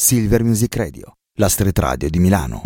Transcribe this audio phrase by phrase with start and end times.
[0.00, 2.62] Silver Music Radio, la street radio di Milano.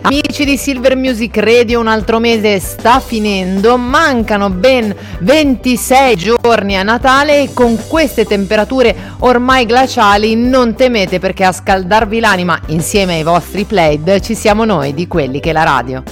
[0.00, 6.82] Amici di Silver Music Radio, un altro mese sta finendo, mancano ben 26 giorni a
[6.82, 13.22] Natale e con queste temperature ormai glaciali non temete perché a scaldarvi l'anima insieme ai
[13.22, 16.02] vostri plaid ci siamo noi di quelli che la radio.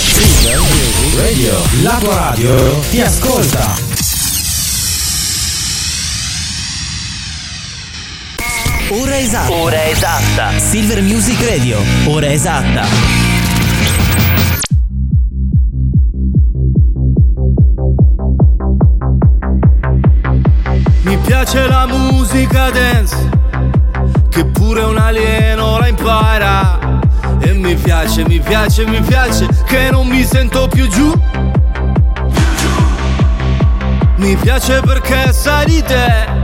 [0.00, 1.52] Silver Music Radio,
[1.84, 3.93] la tua radio ti ascolta.
[8.96, 9.52] Ora esatta.
[9.52, 10.56] Ora esatta.
[10.56, 11.78] Silver Music Radio.
[12.06, 12.84] Ora esatta.
[21.02, 23.16] Mi piace la musica dance,
[24.28, 27.00] che pure un alieno la impara.
[27.40, 31.12] E mi piace, mi piace, mi piace, che non mi sento più giù.
[34.18, 36.43] Mi piace perché sai di te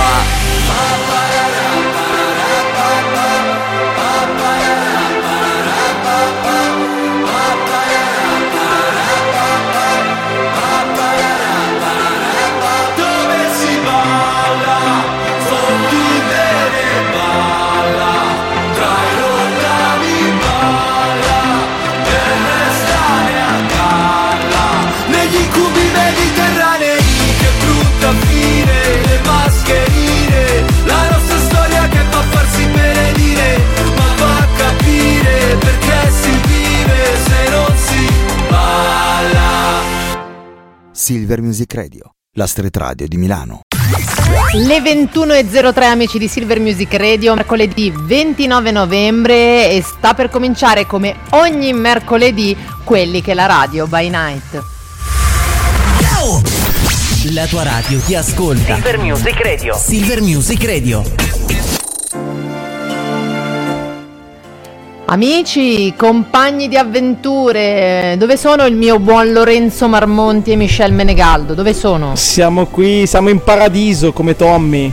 [41.11, 43.63] Silver Music Radio, la street radio di Milano.
[44.53, 51.17] Le 21.03 amici di Silver Music Radio, mercoledì 29 novembre e sta per cominciare come
[51.31, 52.55] ogni mercoledì
[52.85, 54.63] quelli che la radio by night.
[57.33, 58.75] La tua radio ti ascolta.
[58.75, 59.75] Silver Music Radio.
[59.77, 61.03] Silver Music Radio.
[65.11, 71.53] Amici, compagni di avventure, dove sono il mio buon Lorenzo Marmonti e Michel Menegaldo?
[71.53, 72.15] Dove sono?
[72.15, 74.89] Siamo qui, siamo in paradiso come Tommy.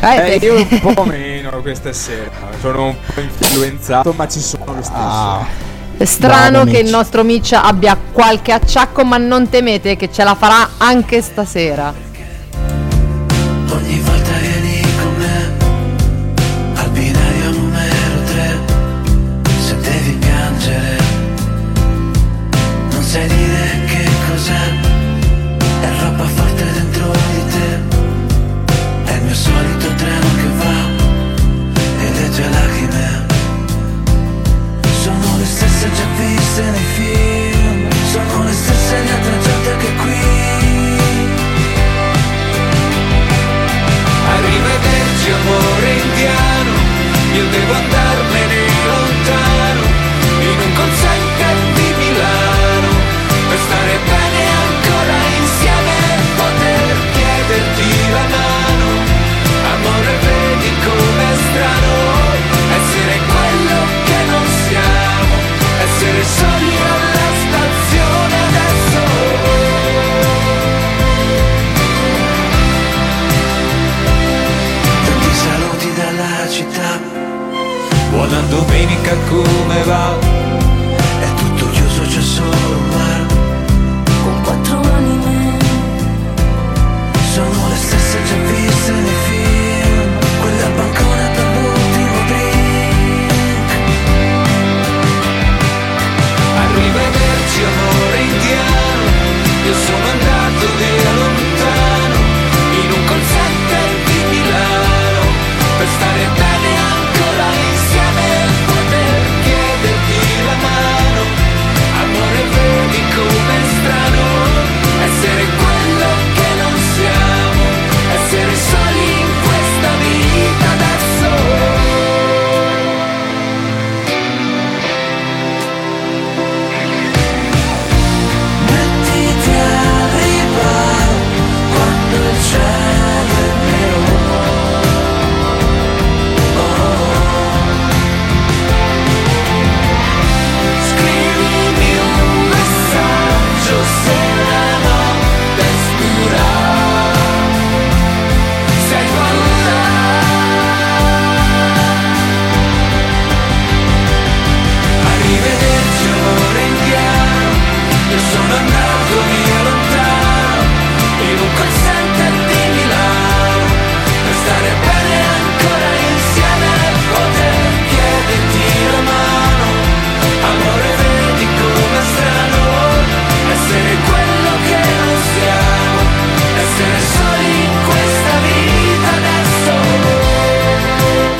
[0.00, 2.30] Eh, Eh, io un po' meno questa sera.
[2.62, 5.44] Sono un po' influenzato, ma ci sono lo stesso.
[5.98, 10.24] È strano Bravo, che il nostro Mitch abbia qualche acciacco, ma non temete che ce
[10.24, 11.92] la farà anche stasera.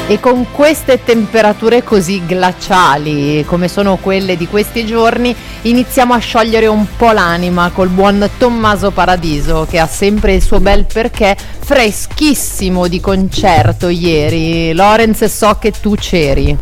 [0.09, 6.69] E con queste temperature così glaciali come sono quelle di questi giorni, iniziamo a sciogliere
[6.69, 12.87] un po' l'anima col buon Tommaso Paradiso che ha sempre il suo bel perché freschissimo
[12.87, 14.73] di concerto ieri.
[14.75, 16.57] Lorenz so che tu c'eri.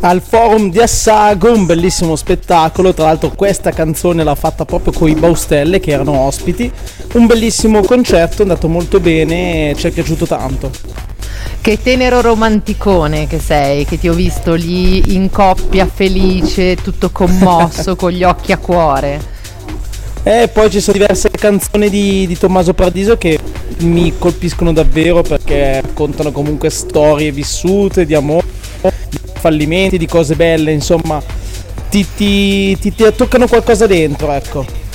[0.00, 2.94] Al forum di Assago, un bellissimo spettacolo.
[2.94, 6.72] Tra l'altro, questa canzone l'ha fatta proprio con i Baustelle che erano ospiti.
[7.12, 10.70] Un bellissimo concerto, è andato molto bene, ci è piaciuto tanto.
[11.60, 17.94] Che tenero romanticone che sei, che ti ho visto lì in coppia felice, tutto commosso,
[17.96, 19.36] con gli occhi a cuore.
[20.22, 23.38] E poi ci sono diverse canzoni di, di Tommaso Paradiso che
[23.78, 28.46] mi colpiscono davvero perché raccontano comunque storie vissute di amore,
[29.08, 31.22] di fallimenti, di cose belle, insomma,
[31.88, 34.87] ti, ti- ti- ti toccano qualcosa dentro, ecco.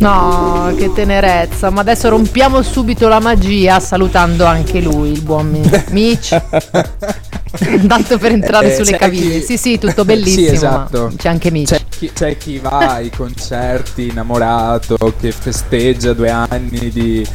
[0.00, 1.70] No, che tenerezza.
[1.70, 6.40] Ma adesso rompiamo subito la magia salutando anche lui, il buon Mi- Mitch.
[7.88, 9.38] Tanto per entrare Eh, sulle caviglie.
[9.40, 10.46] chi- Sì, sì, tutto bellissimo.
[10.48, 11.12] Sì, esatto.
[11.16, 11.70] C'è anche Mitch.
[11.70, 17.26] C'è chi, c'è chi va ai concerti innamorato, che festeggia due anni di,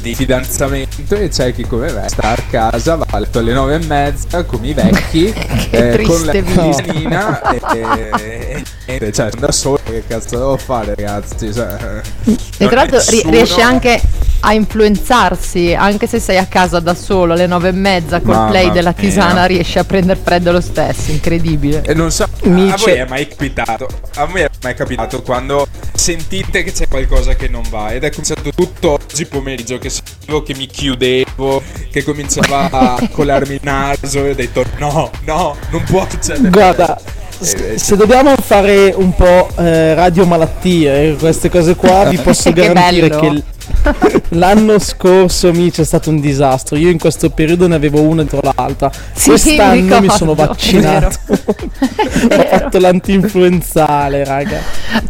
[0.00, 3.74] di fidanzamento e c'è chi come me sta a casa, va a letto alle nove
[3.76, 5.26] e mezza con i vecchi,
[5.70, 7.60] eh, con la piscina e,
[8.06, 11.52] e, e- cioè da solo, che cazzo devo fare ragazzi?
[11.52, 11.76] Cioè,
[12.58, 14.00] E tra l'altro nessuno- riesce anche
[14.44, 18.50] a influenzarsi, anche se sei a casa da solo alle nove e mezza col Mamma
[18.50, 19.08] play della mia.
[19.62, 21.82] Riesci a prendere freddo lo stesso, incredibile.
[21.86, 23.86] E non so, a Mitch- voi è mai capitato?
[24.16, 28.10] A me è mai capitato quando sentite che c'è qualcosa che non va ed è
[28.10, 34.24] cominciato tutto oggi pomeriggio che sentivo che mi chiudevo, che cominciava a colarmi il naso
[34.24, 36.50] e ho detto no, no, non può succedere.
[36.50, 36.98] Guarda,
[37.40, 42.52] Eh, se dobbiamo fare un po' eh, radio malattie e queste cose qua, vi posso
[42.52, 43.20] Che garantire bello.
[43.20, 43.42] che
[44.30, 46.76] l'anno scorso mi c'è stato un disastro.
[46.76, 48.90] Io in questo periodo ne avevo una dietro l'altra.
[49.12, 51.18] Sì, Quest'anno mi mi, ricordo, sono è vaccinato.
[51.28, 54.60] Ho fatto l'anti-influenzale, raga.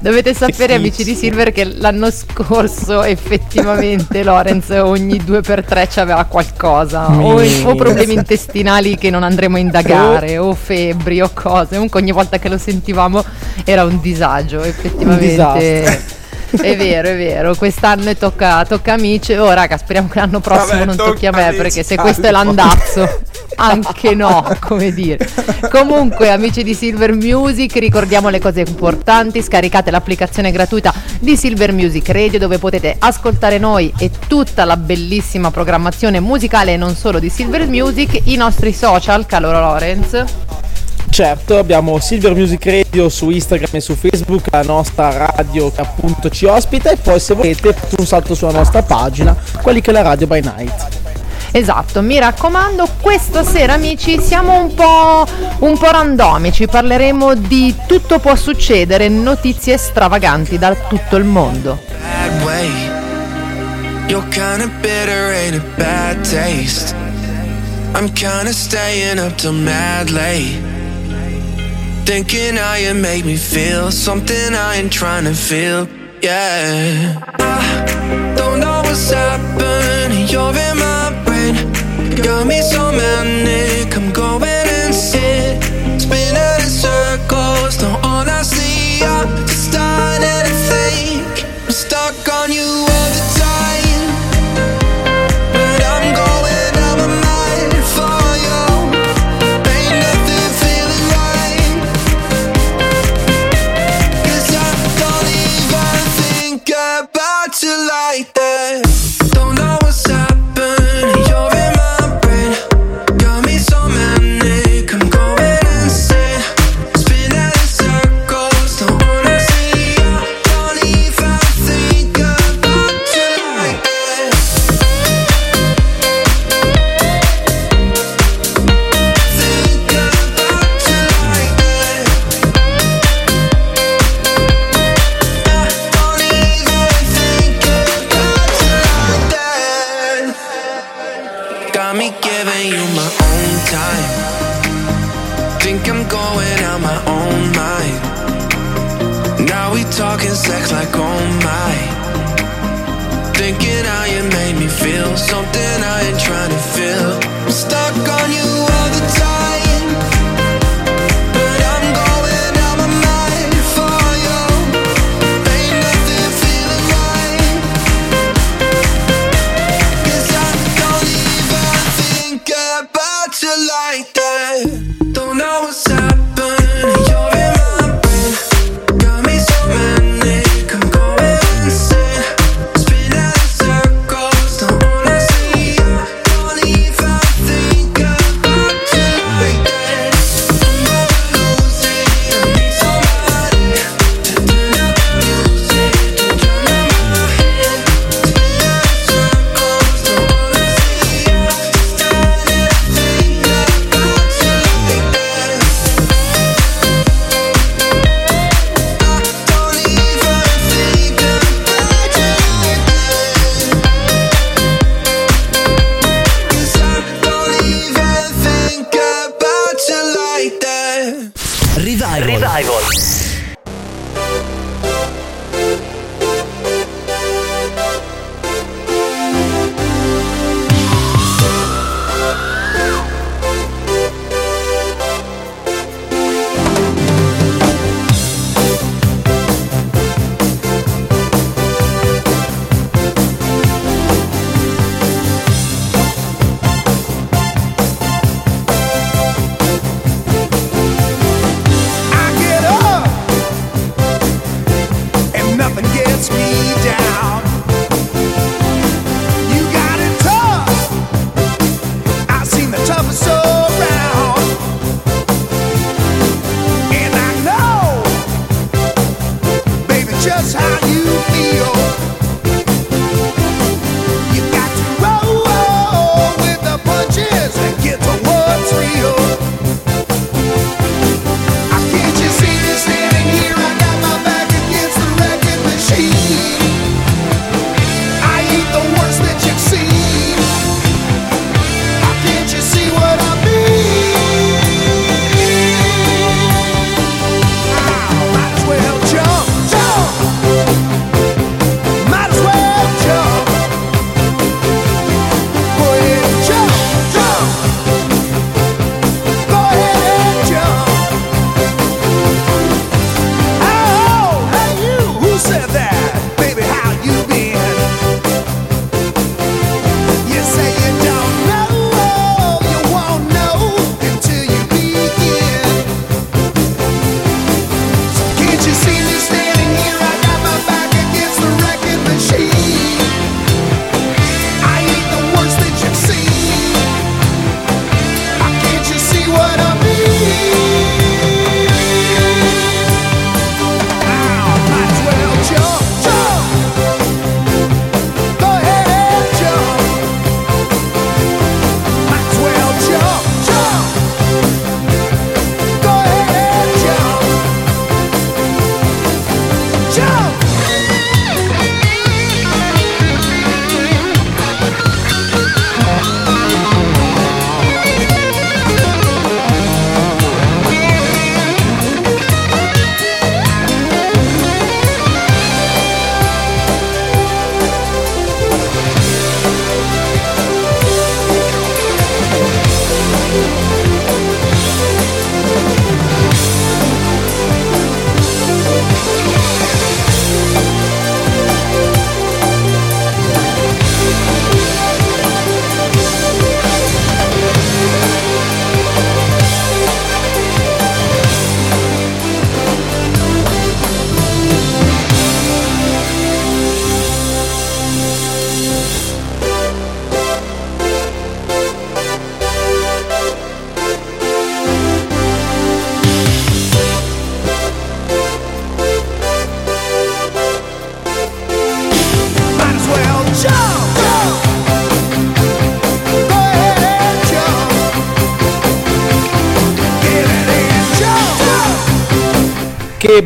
[0.00, 1.14] Dovete sapere, amici di.
[1.14, 8.14] Silver, che l'anno scorso effettivamente Lorenz ogni due per tre c'aveva qualcosa, o, o problemi
[8.14, 11.74] intestinali che non andremo a indagare, o febbri o cose.
[11.74, 13.24] Comunque ogni volta che lo sentivamo
[13.64, 15.28] era un disagio, effettivamente.
[15.28, 16.20] disastro.
[16.60, 17.54] È vero, è vero.
[17.54, 19.32] Quest'anno tocca, tocca amici.
[19.34, 22.30] Oh, raga, speriamo che l'anno prossimo Vabbè, non tocchi a me, perché se questo è
[22.30, 23.20] l'andazzo,
[23.56, 25.26] anche no, come dire.
[25.70, 29.42] Comunque, amici di Silver Music, ricordiamo le cose importanti.
[29.42, 35.50] Scaricate l'applicazione gratuita di Silver Music Radio, dove potete ascoltare noi e tutta la bellissima
[35.50, 38.20] programmazione musicale e non solo di Silver Music.
[38.24, 40.24] I nostri social, caro Lorenz.
[41.12, 46.30] Certo, abbiamo Silver Music Radio su Instagram e su Facebook, la nostra radio che appunto
[46.30, 49.92] ci ospita e poi se volete fate un salto sulla nostra pagina, quelli che è
[49.92, 50.88] la Radio by Night.
[51.50, 55.26] Esatto, mi raccomando, questa sera amici siamo un po',
[55.58, 61.78] un po' randomici, parleremo di tutto può succedere, notizie stravaganti da tutto il mondo.
[67.94, 70.71] I'm kinda staying up till mad late.
[72.04, 75.88] Thinking how you make me feel something I ain't trying to feel.
[76.20, 77.20] Yeah.
[77.38, 80.28] I don't know what's happening.
[80.28, 81.54] You're in my brain.
[82.22, 83.96] Got me so manic.
[83.96, 84.51] I'm going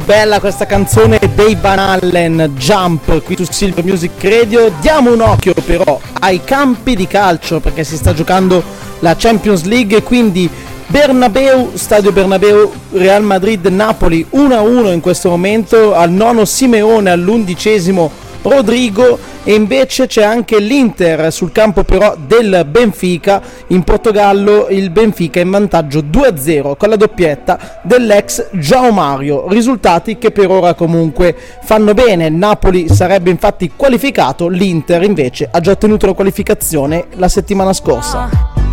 [0.07, 4.73] bella questa canzone dei Van Allen Jump qui su Silver Music Radio.
[4.81, 8.63] Diamo un occhio però ai campi di calcio perché si sta giocando
[9.01, 10.49] la Champions League quindi
[10.87, 18.09] Bernabeu, Stadio Bernabeu, Real Madrid, Napoli 1-1 in questo momento, al nono Simeone, all'undicesimo
[18.43, 25.39] Rodrigo e invece c'è anche l'Inter sul campo però del Benfica in Portogallo il Benfica
[25.39, 31.95] in vantaggio 2-0 con la doppietta dell'ex Giao Mario risultati che per ora comunque fanno
[31.95, 38.28] bene Napoli sarebbe infatti qualificato l'Inter invece ha già ottenuto la qualificazione la settimana scorsa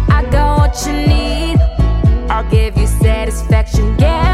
[0.09, 1.59] I got what you need.
[2.29, 4.32] I'll give you satisfaction guarantee.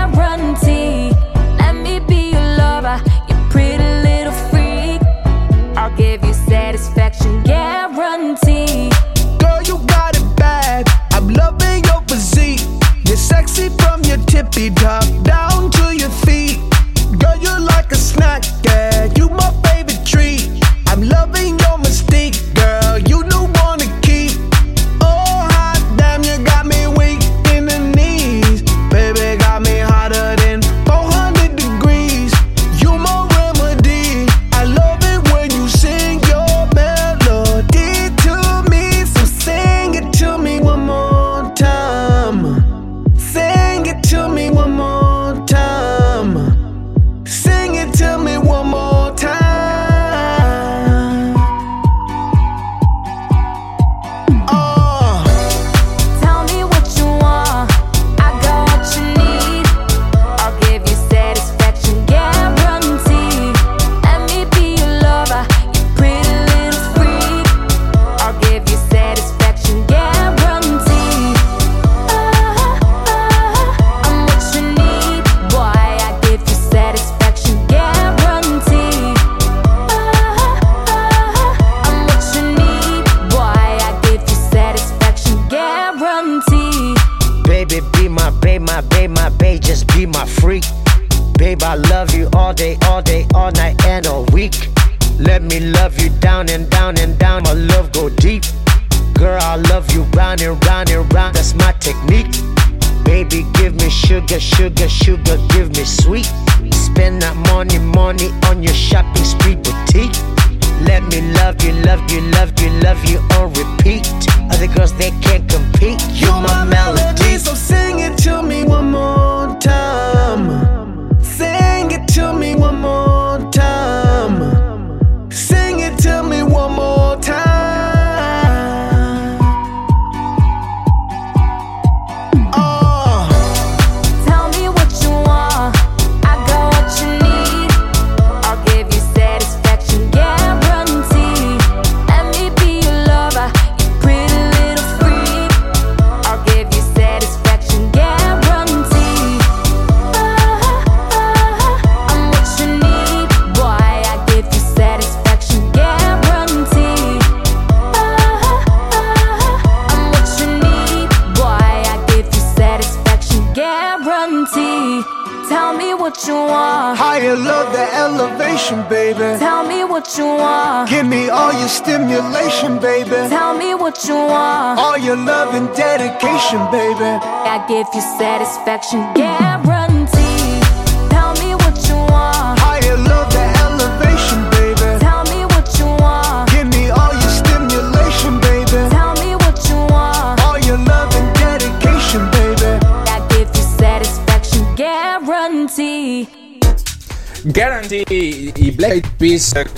[14.39, 15.38] Tippy top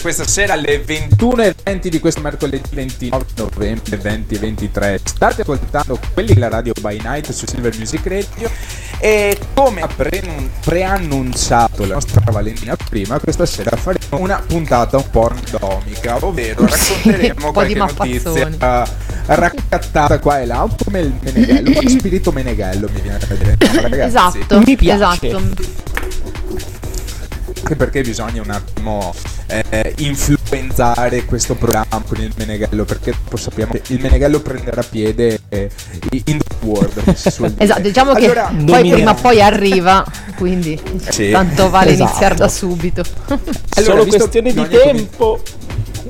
[0.02, 6.74] questa sera alle 21.20 di questo mercoledì 29 novembre 2023 state ascoltando quelli della radio
[6.82, 8.50] by night su Silver Music Radio
[9.00, 15.10] e come ha pre- preannunciato la nostra Valentina prima questa sera faremo una puntata un
[15.10, 18.48] po' randomica ovvero racconteremo di qualche notizia
[18.84, 18.86] eh,
[19.26, 23.20] raccattata qua e là un po' come il Meneghello un po' spirito Meneghello mi viene
[23.20, 24.02] da dire ragazzi
[24.40, 25.28] Esatto, Mi piace.
[25.28, 25.42] esatto.
[27.62, 29.14] anche perché bisogna un attimo
[29.70, 35.42] eh, influenzare questo programma con il Meneghello perché dopo sappiamo che il Meneghello prenderà piede
[35.50, 35.70] eh,
[36.26, 37.02] in the world.
[37.58, 38.96] Esatto, diciamo Allora, che poi dominerà.
[38.96, 41.30] prima o poi arriva, quindi Sì.
[41.32, 42.10] tanto vale Esatto.
[42.10, 43.04] iniziare da subito.
[43.28, 43.42] allora,
[43.82, 45.42] Solo questione di ogni comin- tempo.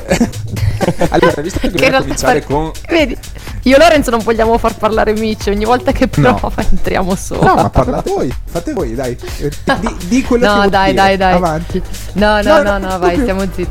[1.10, 3.18] allora visto che Che dobbiamo cominciare pare- con Vedi,
[3.63, 6.34] Io e Lorenzo non vogliamo far parlare Mitch, ogni volta che No.
[6.36, 7.43] prova entriamo solo.
[7.43, 9.15] No, ma parlate voi, fate voi, dai.
[9.39, 10.95] Eh, Di, di quello che No, vuoi dai, dire.
[11.04, 11.34] dai, dai.
[11.34, 11.82] Avanti.
[12.13, 13.67] No, no, No, no, no, no, vai, stiamo zitti.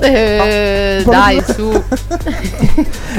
[0.00, 1.82] Eh, No, dai, su.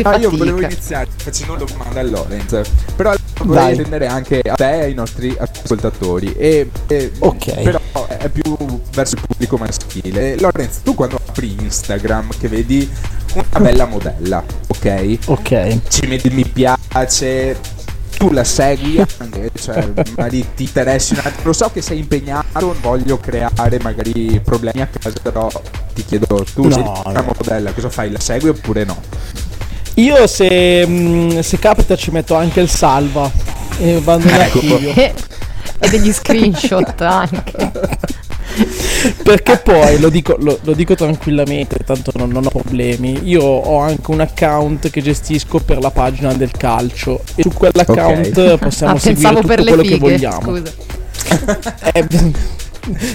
[0.03, 2.61] Ah, io volevo iniziare facendo una domanda a Lorenz,
[2.95, 6.33] però vorrei intendere anche a te e ai nostri ascoltatori.
[6.37, 7.61] E, e- Ok.
[7.61, 8.57] Però è più
[8.93, 10.37] verso il pubblico maschile.
[10.39, 12.89] Lorenz, tu quando apri Instagram che vedi
[13.33, 15.17] una bella modella, ok?
[15.25, 15.77] Ok.
[15.87, 17.57] Ci metti mi piace,
[18.19, 21.41] tu la segui anche, cioè magari ti interessi un attimo.
[21.45, 25.49] Lo so che sei impegnato, non voglio creare magari problemi a casa, però
[25.93, 27.01] ti chiedo tu No, sei no.
[27.05, 28.11] una modella, cosa fai?
[28.11, 29.01] La segui oppure no?
[29.95, 33.31] Io se, mm, se capita ci metto anche il salva
[33.79, 34.59] e vado in Ecco.
[34.59, 34.93] archivio.
[35.79, 37.71] E, degli screenshot anche.
[39.23, 43.19] Perché poi lo dico, lo, lo dico tranquillamente, tanto non, non ho problemi.
[43.23, 48.37] Io ho anche un account che gestisco per la pagina del calcio e su quell'account
[48.37, 48.57] Ok.
[48.57, 49.99] possiamo ah, seguire tutto per quello che fighe.
[49.99, 50.41] vogliamo.
[50.41, 50.97] Scusa.
[51.93, 52.05] Eh,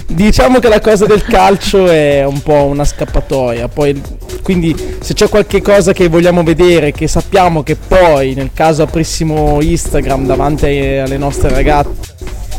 [0.07, 3.67] diciamo che la cosa del calcio è un po' una scappatoia.
[3.67, 4.01] Poi,
[4.41, 9.61] quindi, se c'è qualche cosa che vogliamo vedere, che sappiamo che poi, nel caso aprissimo
[9.61, 12.13] Instagram davanti alle nostre ragazze,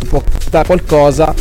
[0.08, 1.34] può capitare qualcosa,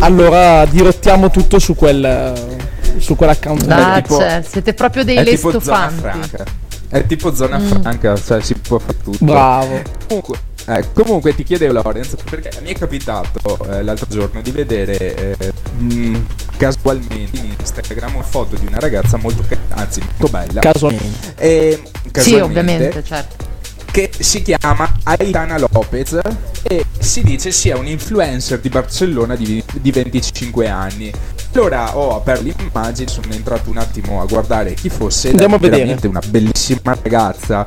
[0.00, 2.52] allora dirottiamo tutto su quel.
[2.98, 3.68] Su quell'account.
[3.70, 6.00] Ah, tipo- cioè, siete proprio dei è tipo zona lestofanti.
[6.28, 6.44] franca.
[6.88, 7.66] È tipo zona Mm.
[7.66, 9.24] franca, cioè si può fare tutto.
[9.24, 9.82] Bravo.
[10.06, 14.96] Comunque, eh, comunque ti chiedevo Lorenz, perché mi è capitato eh, l'altro giorno di vedere
[15.36, 16.24] eh, mh,
[16.56, 20.60] casualmente in Instagram una foto di una ragazza molto, anzi molto bella.
[20.60, 21.34] Casualmente.
[21.36, 23.44] E, Sì, casualmente, ovviamente, certo.
[23.94, 26.18] Che si chiama Aitana Lopez
[26.64, 31.12] e si dice sia un influencer di Barcellona di, di 25 anni.
[31.52, 35.30] Allora ho aperto l'immagine, sono entrato un attimo a guardare chi fosse.
[35.30, 35.82] Andiamo a vedere.
[35.82, 37.64] veramente una bellissima ragazza.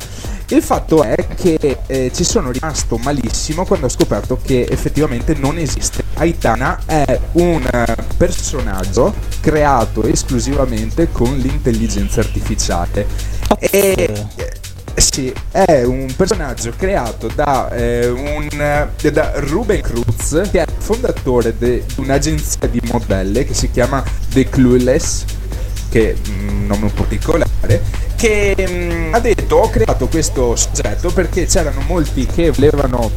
[0.50, 5.58] Il fatto è che eh, ci sono rimasto malissimo quando ho scoperto che effettivamente non
[5.58, 6.04] esiste.
[6.16, 7.86] Aitana è un
[8.18, 13.08] personaggio creato esclusivamente con l'intelligenza artificiale.
[13.60, 14.26] E,
[14.98, 20.74] sì, è un personaggio creato da, eh, un, eh, da Ruben Cruz, che è il
[20.78, 25.26] fondatore di un'agenzia di modelle che si chiama The Clueless,
[25.90, 27.82] che è un nome un po' particolare,
[28.16, 33.12] che mm, ha detto ho creato questo soggetto perché c'erano molti che volevano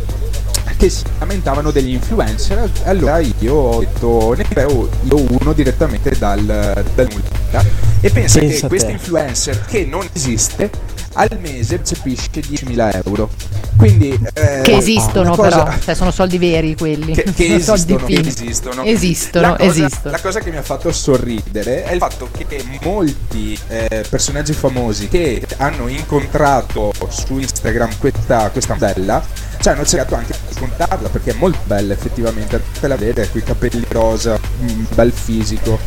[0.76, 6.42] che si lamentavano degli influencer allora io ho detto ne creo io uno direttamente dal,
[6.42, 7.62] dal nulla
[8.00, 10.70] e pensa Pensa che questo influencer che non esiste
[11.14, 13.30] al mese percepisce 10.000 euro
[13.76, 17.14] quindi eh, Che esistono cosa- però, cioè sono soldi veri quelli.
[17.14, 18.82] che, che esistono, che esistono.
[18.84, 20.10] Esistono, La cosa, esistono.
[20.10, 25.08] La cosa che mi ha fatto sorridere è il fatto che molti eh, personaggi famosi
[25.08, 29.22] che hanno incontrato su Instagram questa, questa modella
[29.60, 33.40] cioè hanno cercato anche di contarla perché è molto bella effettivamente te la vede con
[33.40, 35.78] i capelli rosa un bel fisico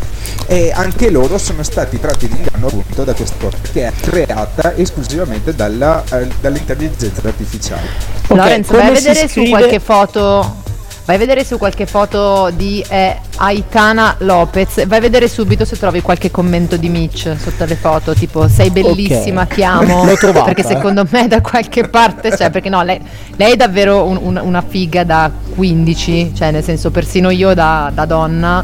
[0.46, 4.76] e anche loro sono stati tratti in inganno appunto da questa cosa che è creata
[4.76, 7.88] esclusivamente dalla, eh, dall'intelligenza artificiale
[8.28, 10.62] Ok, Lorenzo, vai a vedere su scrive- qualche foto.
[11.06, 14.88] Vai a vedere su qualche foto di eh, Aitana Lopez.
[14.88, 18.14] Vai a vedere subito se trovi qualche commento di Mitch sotto le foto.
[18.14, 19.54] Tipo, sei bellissima, Ok.
[19.56, 20.06] ti amo.
[20.06, 20.66] L'ho trovata, Perché eh.
[20.68, 22.50] secondo me da qualche parte c'è.
[22.52, 23.02] Perché no, lei,
[23.36, 26.32] lei è davvero un- un- una figa da 15.
[26.34, 28.64] Cioè, nel senso, persino io da, da donna.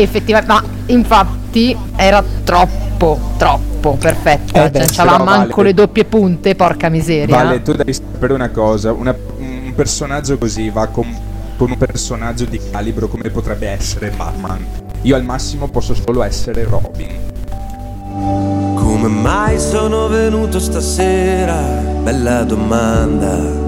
[0.00, 4.66] Effettivamente, ma infatti era troppo, troppo perfetta.
[4.66, 5.68] Eh beh, cioè, c'aveva manco vale.
[5.68, 7.34] le doppie punte, porca miseria.
[7.34, 11.04] Vale, tu devi sapere una cosa, una- un personaggio così va con,
[11.56, 14.64] con un personaggio di calibro come potrebbe essere Batman.
[15.02, 17.16] Io al massimo posso solo essere Robin.
[18.74, 21.56] Come mai sono venuto stasera?
[22.02, 23.67] Bella domanda.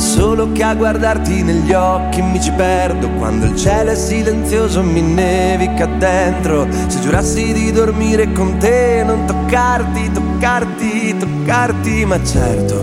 [0.00, 5.02] Solo che a guardarti negli occhi mi ci perdo quando il cielo è silenzioso mi
[5.02, 6.66] nevica dentro.
[6.86, 12.82] Se giurassi di dormire con te, non toccarti, toccarti, toccarti, ma certo.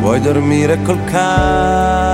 [0.00, 2.13] Puoi dormire col cane,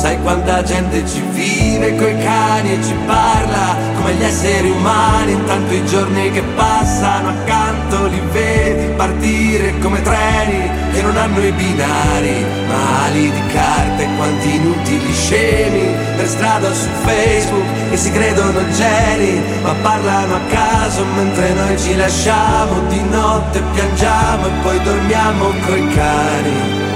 [0.00, 5.32] sai quanta gente ci vive coi cani e ci parla come gli esseri umani.
[5.32, 11.52] Intanto i giorni che passano accanto li vedi partire come treni che non hanno i
[11.52, 18.58] binari, ma ali di carte, quanti inutili scemi per strada su Facebook che si credono
[18.70, 25.44] geni, ma parlano a caso mentre noi ci lasciamo di notte piangiamo e poi dormiamo
[25.66, 26.88] coi cani.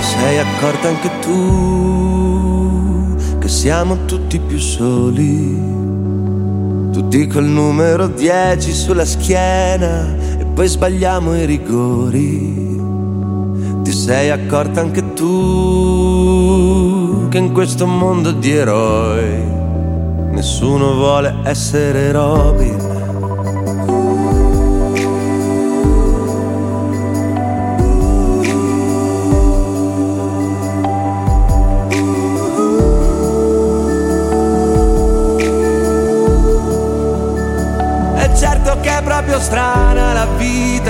[0.00, 1.95] Sei accorta anche tu
[3.66, 5.60] siamo tutti più soli?
[6.92, 12.78] Tutti col numero 10 sulla schiena e poi sbagliamo i rigori.
[13.82, 16.16] Ti sei accorta anche tu
[17.28, 19.42] che in questo mondo di eroi
[20.30, 22.95] nessuno vuole essere Robin.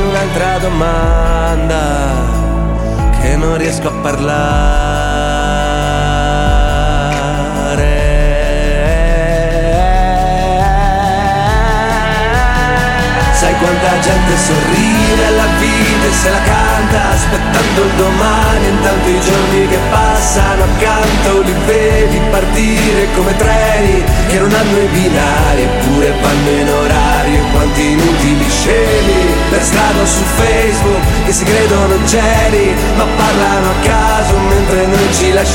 [0.00, 1.80] Un'altra domanda
[3.20, 5.05] che non riesco a parlare.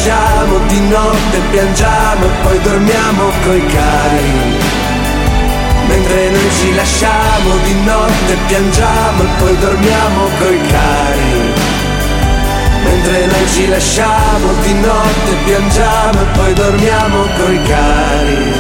[0.02, 4.60] Lasciamo di notte piangiamo e poi dormiamo coi cari
[5.88, 11.54] Mentre noi ci lasciamo di notte piangiamo e poi dormiamo coi cari
[12.84, 18.54] Mentre noi ci lasciamo di notte piangiamo e poi dormiamo coi cari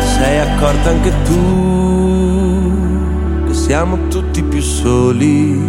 [0.00, 1.68] Ti sei accorta anche tu
[3.46, 5.60] che siamo tutti più soli?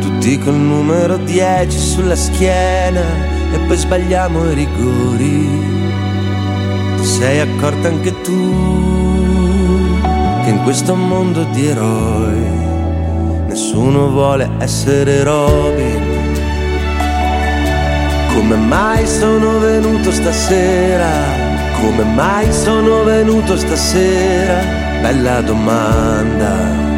[0.00, 5.76] Tutti col numero 10 sulla schiena e poi sbagliamo i rigori
[6.96, 9.56] ti sei accorta anche tu
[10.44, 12.58] che in questo mondo di eroi
[13.48, 16.16] nessuno vuole essere Robin?
[18.34, 21.10] Come mai sono venuto stasera?
[21.80, 24.62] Come mai sono venuto stasera?
[25.02, 26.97] Bella domanda.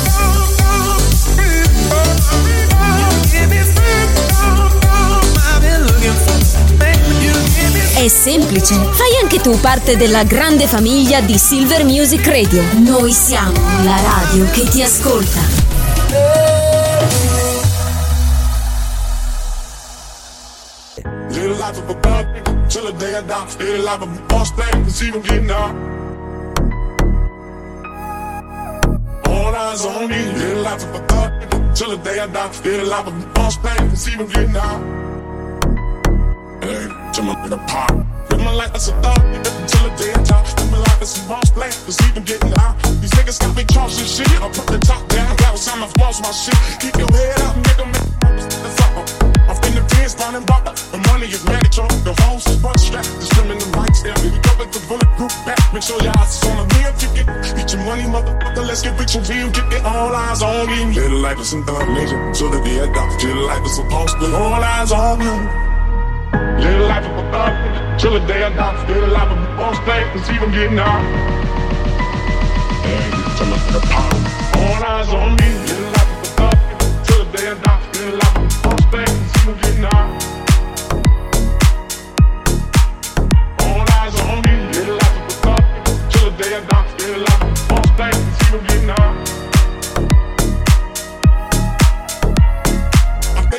[8.01, 12.63] È semplice, fai anche tu parte della grande famiglia di Silver Music Radio.
[12.79, 15.39] Noi siamo la radio che ti ascolta.
[21.59, 23.45] Life of a god nigga till the day I die.
[23.59, 24.51] Live the life of a boss.
[29.27, 30.17] All eyes on me.
[30.33, 32.49] Live life of a nigga till the day I die.
[32.63, 35.10] The life of a boss thing, cause even getting out.
[37.21, 37.93] To my nigga pop.
[38.31, 39.21] Live my life as a thug
[39.69, 40.41] till the day I die.
[40.57, 42.73] Live my life as a boss thing, cause even getting out.
[42.97, 44.25] These niggas got me tossing shit.
[44.41, 46.57] I put the top down, got time to floss my shit.
[46.81, 49.05] Keep your head up, nigga, make the fuck.
[49.45, 50.73] I'm in the pins, running rock.
[50.73, 51.93] The money is mandatory.
[52.01, 53.13] The hoes is butt strapped.
[53.21, 54.17] The string in the right step.
[54.25, 55.61] We cover the bulletproof back.
[55.77, 57.29] Make sure your eyes is on the real ticket.
[57.53, 58.65] Get your money, motherfucker.
[58.65, 59.53] Let's get rich and real.
[59.53, 60.89] Get it all eyes on me.
[60.97, 62.33] Little life is some thug nigga.
[62.33, 63.13] So the day I die.
[63.21, 64.25] Little life is supposed to.
[64.33, 65.70] All eyes on me.
[67.99, 71.01] Till the day I die, still alive, I'm on stage and see them getting out.
[72.85, 73.21] And.
[74.55, 75.49] All eyes on me,
[75.93, 76.55] I forgot.
[77.05, 77.61] Till the day I'm
[79.45, 80.07] them getting out.
[83.61, 84.53] All eyes on me.
[86.09, 86.65] Till the day I'm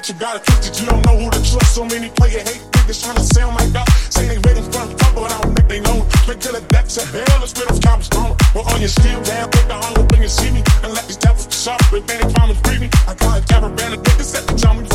[0.08, 1.74] you gotta trust that You don't know who to trust.
[1.74, 4.14] So many play hate niggas trying to sound like us.
[4.14, 6.06] Say they ready for trouble, I don't think they know.
[6.22, 8.36] Straight to the depths of hell, let's those cops strong.
[8.54, 10.62] Well, on your steel down, take the hunger when you see me.
[10.82, 12.90] And let these devils sharp, if any promise free me.
[13.06, 14.86] I got a caravan of niggas at the time we.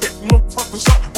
[0.00, 1.15] Hit the motherfuckers up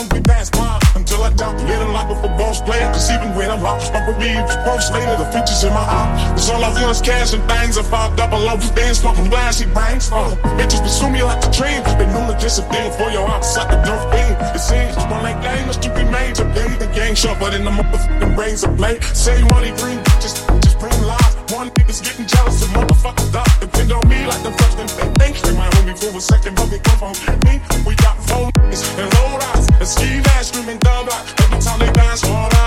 [1.39, 2.91] Get a life a boss player.
[2.91, 6.35] Cause even when I'm lost, I'm believe post later, the future's in my eye.
[6.35, 7.77] Cause all I feel is cash and things.
[7.77, 10.11] If I double up, dance, smoking glass, he bangs.
[10.11, 11.83] Uh, bitches pursue me like a dream.
[11.95, 14.35] They know to disappear for your ops like a dumb thing.
[14.51, 17.65] It seems one like game must to be made to play the game but than
[17.65, 18.99] the motherfucking brains of play.
[19.15, 21.28] Say money, green, just just bring lies.
[21.51, 23.57] One nigga's getting jealous of motherfuckers die.
[23.61, 25.41] Depend on me like the first thing they think.
[25.41, 27.61] They might hold me for a second, but they come from me.
[27.87, 31.91] We got niggas and low rise and ski mask screaming dub like every time they
[31.93, 32.23] dance.
[32.25, 32.58] All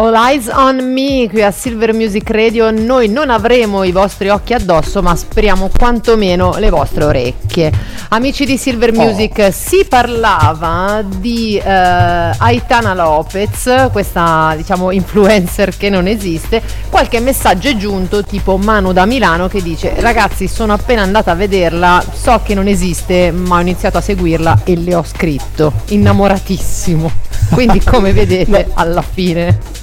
[0.00, 2.70] All Eyes on Me qui a Silver Music Radio.
[2.70, 7.70] Noi non avremo i vostri occhi addosso, ma speriamo quantomeno le vostre orecchie.
[8.08, 16.06] Amici di Silver Music, si parlava di eh, Aitana Lopez, questa diciamo influencer che non
[16.06, 16.62] esiste.
[16.88, 21.34] Qualche messaggio è giunto, tipo Manu da Milano, che dice: Ragazzi, sono appena andata a
[21.34, 25.74] vederla, so che non esiste, ma ho iniziato a seguirla e le ho scritto.
[25.88, 27.12] Innamoratissimo.
[27.50, 29.80] Quindi, come vedete, alla fine.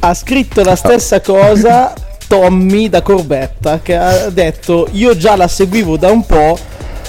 [0.00, 1.92] Ha scritto la stessa cosa
[2.26, 6.58] Tommy da Corbetta che ha detto io già la seguivo da un po',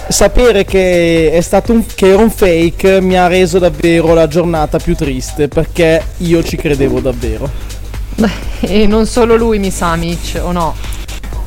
[0.08, 4.80] sapere che è stato un, che era un fake mi ha reso davvero la giornata
[4.80, 7.50] più triste perché io ci credevo davvero.
[8.62, 10.76] E non solo lui, mi sa, Mitch, o no?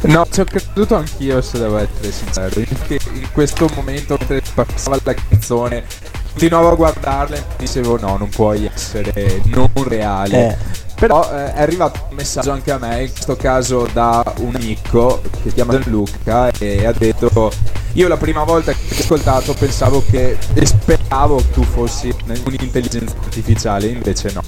[0.02, 2.60] No, ci ho creduto anch'io se devo essere sincero.
[2.60, 5.84] Infatti in questo momento mentre passava la canzone
[6.30, 10.48] continuavo a guardarla e mi dicevo no, non puoi essere non reale.
[10.48, 10.56] Eh.
[11.00, 15.22] Però eh, è arrivato un messaggio anche a me, in questo caso da un amico
[15.42, 17.50] che si chiama Gianluca e ha detto
[17.94, 22.14] io la prima volta che ti ho ascoltato pensavo che e speravo che tu fossi
[22.44, 24.42] un'intelligenza artificiale, invece no.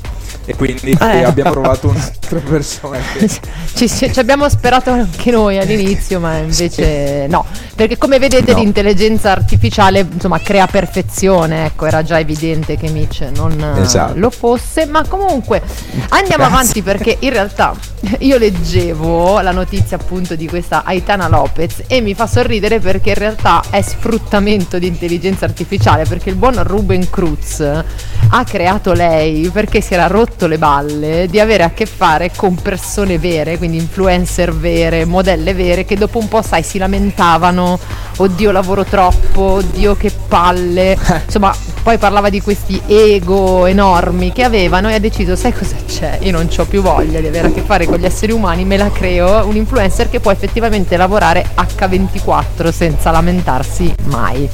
[0.45, 1.23] E quindi Eh.
[1.23, 3.29] abbiamo provato un'altra persona che
[3.75, 7.45] Ci, ci- abbiamo sperato anche noi all'inizio, ma invece no.
[7.75, 8.59] Perché come vedete No.
[8.59, 14.13] l'intelligenza artificiale insomma crea perfezione, ecco, era già evidente che Mitch non eh, Esatto.
[14.19, 15.63] lo fosse, ma comunque
[16.11, 16.55] andiamo Grazie.
[16.55, 17.75] avanti perché in realtà
[18.21, 23.17] io leggevo la notizia appunto di questa Aitana Lopez e mi fa sorridere perché in
[23.17, 29.81] realtà è sfruttamento di intelligenza artificiale perché il buon Ruben Cruz ha creato lei perché
[29.81, 34.55] si era rotto le balle di avere a che fare con persone vere, quindi influencer
[34.55, 37.79] vere, modelle vere che dopo un po' sai si lamentavano,
[38.17, 44.89] oddio lavoro troppo, oddio che palle, insomma poi parlava di questi ego enormi che avevano
[44.89, 47.61] e ha deciso sai cosa c'è, io non ho più voglia di avere a che
[47.61, 52.71] fare con gli esseri umani, me la creo, un influencer che può effettivamente lavorare H24
[52.73, 54.49] senza lamentarsi mai.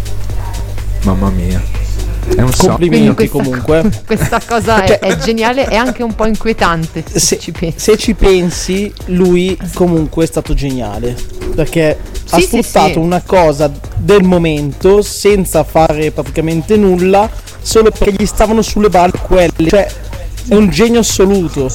[1.05, 1.63] Mamma mia.
[2.37, 2.51] È un.
[2.55, 3.89] Complimenti comunque.
[4.07, 7.03] Questa cosa è, è geniale e anche un po' inquietante.
[7.11, 7.79] Se, Se, ci pensi.
[7.79, 11.17] se ci pensi, lui comunque è stato geniale.
[11.55, 11.97] Perché
[12.31, 12.99] ha Sì, sì, sfruttato sì.
[12.99, 17.31] una cosa del momento senza fare praticamente nulla,
[17.63, 19.69] solo perché gli stavano sulle balle quelle.
[19.69, 19.89] Cioè,
[20.49, 21.71] è un genio assoluto.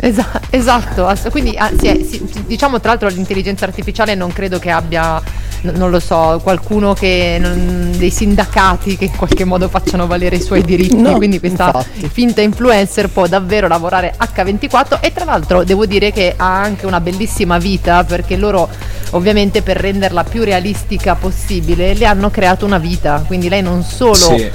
[0.00, 4.60] Esa- esatto, ass- quindi ah, sì, è- sì, diciamo tra l'altro l'intelligenza artificiale non credo
[4.60, 5.20] che abbia,
[5.62, 10.36] n- non lo so, qualcuno che, non- dei sindacati che in qualche modo facciano valere
[10.36, 12.08] i suoi diritti, No, quindi questa infatti.
[12.12, 17.00] finta influencer può davvero lavorare H24 e tra l'altro devo dire che ha anche una
[17.00, 18.68] bellissima vita perché loro
[19.10, 24.14] ovviamente per renderla più realistica possibile le hanno creato una vita, quindi lei non solo
[24.14, 24.48] Sì.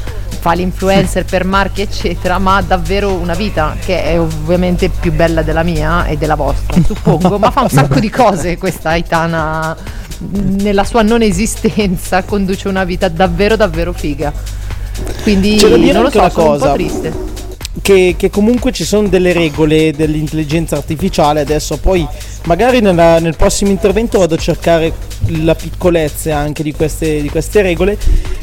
[0.43, 5.41] Fa l'influencer per marchi eccetera ma ha davvero una vita che è ovviamente più bella
[5.41, 7.39] della mia e della vostra suppongo.
[7.39, 9.75] Ma fa un sacco di cose questa Aitana.
[10.19, 14.31] Nella sua non esistenza conduce una vita davvero davvero figa.
[15.21, 15.59] Quindi
[15.91, 16.67] non lo so una sono un cosa.
[16.67, 17.31] po' triste.
[17.81, 22.07] Che, che comunque ci sono delle regole dell'intelligenza artificiale adesso poi
[22.45, 24.91] magari nella- nel prossimo intervento vado a cercare
[25.41, 27.97] la piccolezza anche di queste, di queste regole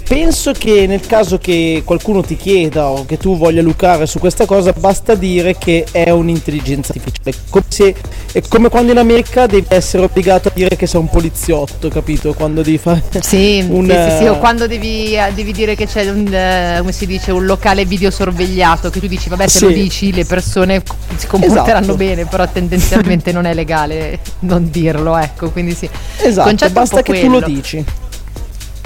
[0.09, 4.47] penso che nel caso che qualcuno ti chieda o che tu voglia lucrare su questa
[4.47, 7.95] cosa basta dire che è un'intelligenza artificiale come se-
[8.33, 12.33] è come quando in America devi essere obbligato a dire che sei un poliziotto capito
[12.33, 15.75] quando devi fare sì, un, sì, sì, sì, o eh, quando devi, eh, devi dire
[15.77, 19.59] che c'è un, eh, come si dice, un locale videosorvegliato che tu dici vabbè se
[19.59, 19.65] Sì.
[19.67, 20.83] lo dici le persone
[21.17, 21.97] si comporteranno Esatto.
[21.97, 23.90] bene però tendenzialmente non è legale
[24.41, 25.89] non dirlo ecco quindi sì
[26.23, 27.47] esatto basta che tu lo quello.
[27.47, 27.85] dici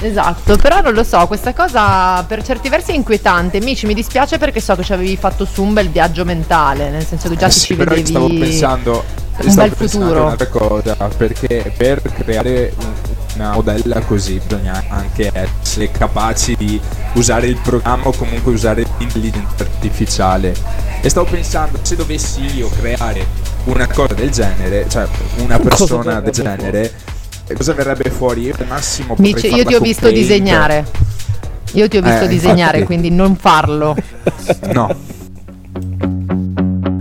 [0.03, 3.59] Esatto, però non lo so, questa cosa per certi versi è inquietante.
[3.61, 7.07] Mici, mi dispiace perché so che ci avevi fatto su un bel viaggio mentale, nel
[7.07, 9.05] senso che già Eh sì, ci vedevi stavo pensando
[9.39, 10.23] un bel futuro.
[10.25, 12.93] un'altra cosa perché per creare un-
[13.37, 16.79] una modella così bisogna anche essere capaci di
[17.15, 20.55] usare il programma o comunque usare l'intelligenza artificiale
[21.01, 23.27] e stavo pensando se dovessi io creare
[23.65, 25.07] una cosa del genere cioè
[25.39, 26.93] una Cosa persona del genere
[27.47, 30.17] eh, cosa verrebbe fuori io al massimo potrei Mici, io ti ho visto Paint.
[30.19, 30.87] disegnare.
[31.73, 32.85] Io ti ho visto Eh, disegnare, infatti.
[32.85, 33.97] quindi non farlo.
[34.73, 34.95] no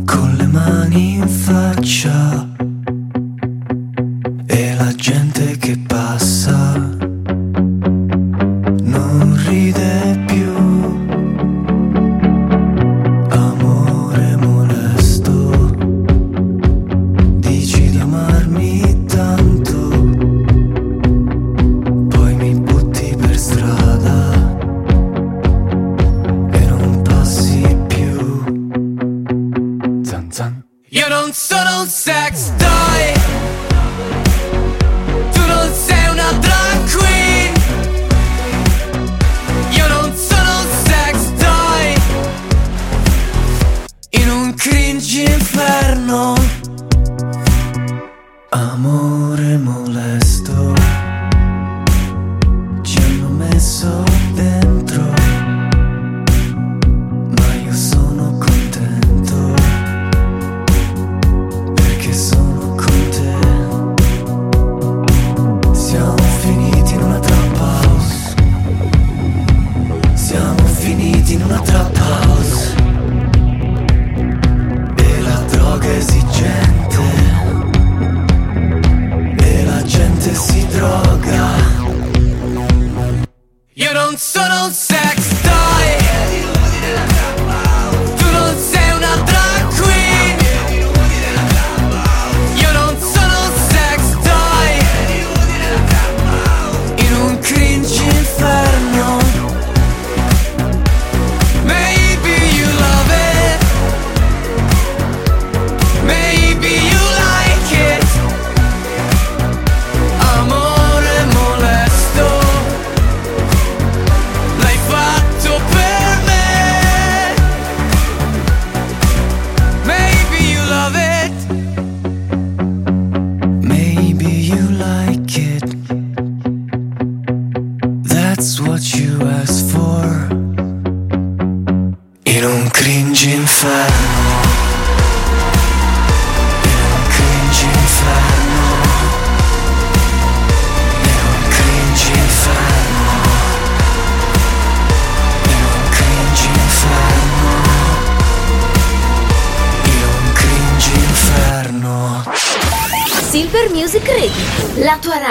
[0.06, 2.48] con le mani in faccia
[4.48, 6.98] e la gente che passa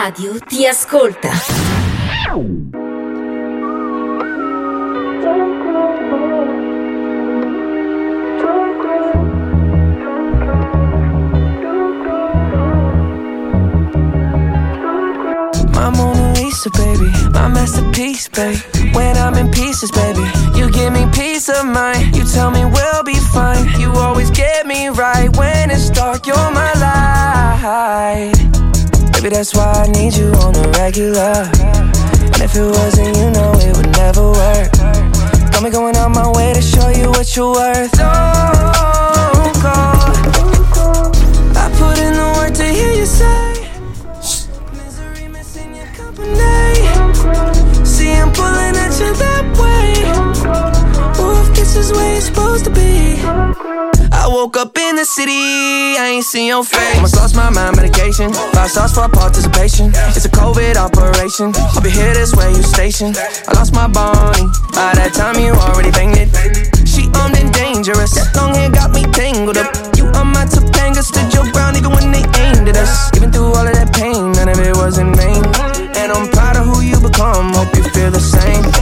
[0.05, 1.31] Radio, ti ascolta.
[15.71, 18.59] My Mona Lisa, baby, my masterpiece, babe.
[18.95, 20.27] When I'm in pieces, baby,
[20.57, 22.17] you give me peace of mind.
[22.17, 23.69] You tell me we'll be fine.
[23.79, 26.27] You always get me right when it's dark.
[26.27, 28.42] You're my light,
[29.23, 29.37] baby.
[29.37, 31.49] That's why I need you on the regular.
[32.35, 34.73] And if it wasn't, you know it would never work.
[35.53, 37.93] Got me going out my way to show you what you're worth.
[37.93, 38.03] Don't
[39.63, 39.79] go.
[41.55, 43.69] I put in the work to hear you say.
[44.73, 46.85] Misery missing your company.
[47.85, 50.03] See, I'm pulling at you that way.
[51.23, 53.52] Ooh, if this is where you're supposed to be.
[54.33, 55.45] Woke up in the city,
[56.01, 56.97] I ain't seen your face.
[56.97, 58.33] Almost lost my mind, medication.
[58.57, 59.93] Five stars for participation.
[60.17, 61.53] It's a COVID operation.
[61.77, 63.13] I'll be here this way, you station.
[63.13, 64.49] I lost my Bonnie.
[64.73, 66.33] By that time, you already banged it.
[66.89, 68.17] She armed and dangerous.
[68.33, 69.69] Long hair got me tangled up.
[70.01, 73.13] You on my Topanga, stood your ground even when they aimed at us.
[73.13, 75.45] Even through all of that pain, none of it was in vain.
[76.01, 77.53] And I'm proud of who you become.
[77.53, 78.82] Hope you feel the same.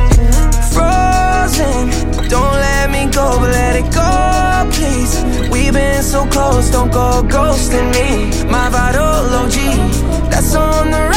[5.73, 8.45] Been so close, don't go ghosting me.
[8.51, 9.03] My vital
[9.41, 11.10] OG, that's on the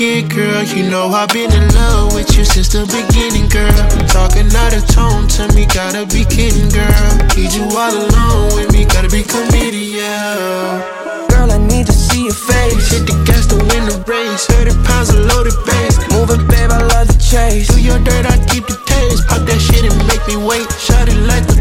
[0.00, 0.62] you girl?
[0.62, 3.74] You know I've been in love with you since the beginning, girl.
[4.06, 7.10] Talking out of tone to me, gotta be kidding, girl.
[7.34, 11.26] Need you all alone with me, gotta be committed, yeah.
[11.30, 12.94] Girl, I need to see your face.
[12.94, 14.46] Hit the gas to win the race.
[14.46, 15.98] 30 pounds of loaded bass.
[16.14, 17.66] Moving, babe, I love the chase.
[17.66, 19.26] Do your dirt, I keep the taste.
[19.26, 20.70] Pop that shit and make me wait.
[20.78, 21.58] Shut it like the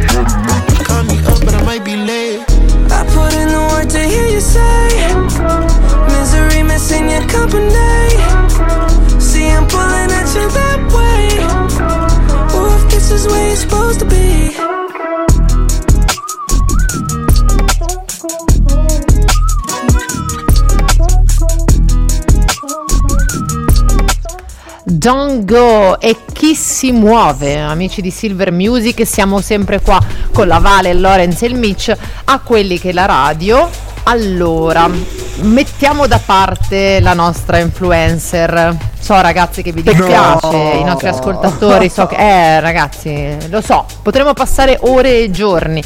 [0.85, 2.45] Call me up, but I might be late.
[2.93, 4.87] I put in the work to hear you say
[6.07, 7.76] Misery missing your company
[25.07, 30.01] Don't Go e chi si muove, amici di Silver Music, siamo sempre qua
[30.33, 31.95] con la Vale, Lorenz e il Mitch
[32.25, 33.69] a quelli che la radio.
[34.03, 34.89] Allora,
[35.43, 38.75] mettiamo da parte la nostra influencer.
[38.99, 44.33] So ragazzi che vi dispiace, i nostri ascoltatori, so che eh ragazzi, lo so, potremmo
[44.33, 45.81] passare ore e giorni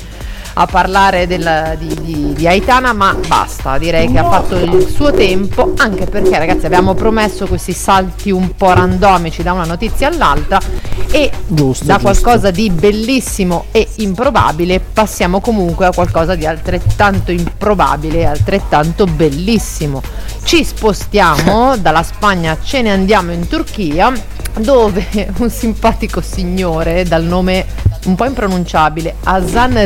[0.53, 5.11] a parlare del- di, di- di Aitana, ma basta, direi che ha fatto il suo
[5.13, 10.59] tempo, anche perché ragazzi abbiamo promesso questi salti un po' randomici da una notizia all'altra
[11.11, 12.09] e Giusto, da giusto.
[12.21, 20.01] qualcosa di bellissimo e improbabile passiamo comunque a qualcosa di altrettanto improbabile e altrettanto bellissimo.
[20.43, 24.11] Ci spostiamo dalla Spagna, ce ne andiamo in Turchia
[24.59, 27.65] dove un simpatico signore dal nome
[28.05, 29.85] un po' impronunciabile, Hasan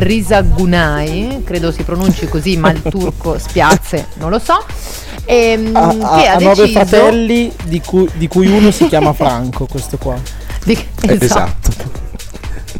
[0.65, 4.63] Rizagunai, credo si pronunci così, ma il turco spiazze, non lo so,
[5.25, 6.85] ehm, Ha, ha- che ha ha nove deciso...
[6.85, 10.15] fratelli, di cui, di cui uno si chiama Franco, questo qua.
[10.63, 10.77] Di-
[11.07, 11.73] Esatto.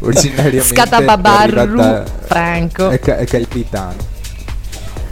[0.00, 2.88] Originariamente Scatababarru arrivata- Franco.
[2.88, 4.14] È, ca- è capitano.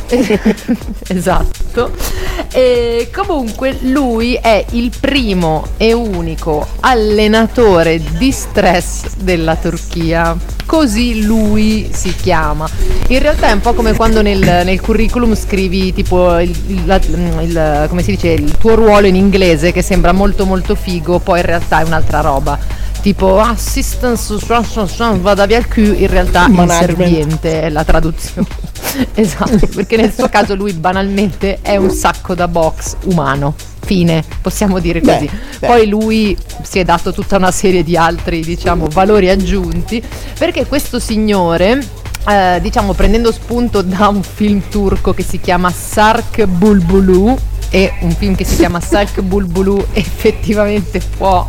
[1.09, 1.91] esatto.
[2.53, 10.37] E comunque lui è il primo e unico allenatore di stress della Turchia.
[10.67, 12.69] Così lui si chiama.
[13.09, 17.01] In realtà è un po' come quando nel, nel curriculum scrivi tipo il, il-
[17.43, 21.81] il- dice, il tuo ruolo in inglese che sembra molto molto figo, poi in realtà
[21.81, 22.59] è un'altra roba.
[23.05, 24.35] Tipo assistance,
[25.21, 26.71] vada via il Q, in realtà Management.
[26.71, 28.49] inserviente è la traduzione.
[29.13, 33.55] esatto, perché nel suo caso lui banalmente è un sacco da box umano.
[33.85, 35.31] Fine, possiamo dire Beh, così.
[35.59, 35.67] beh.
[35.67, 40.03] Poi lui si è dato tutta una serie di altri, diciamo, valori aggiunti,
[40.39, 41.87] perché questo signore,
[42.27, 47.37] eh, diciamo, prendendo spunto da un film turco che si chiama Sark Bulbulu,
[47.75, 51.45] e un film che si chiama Sark Bulbulu effettivamente può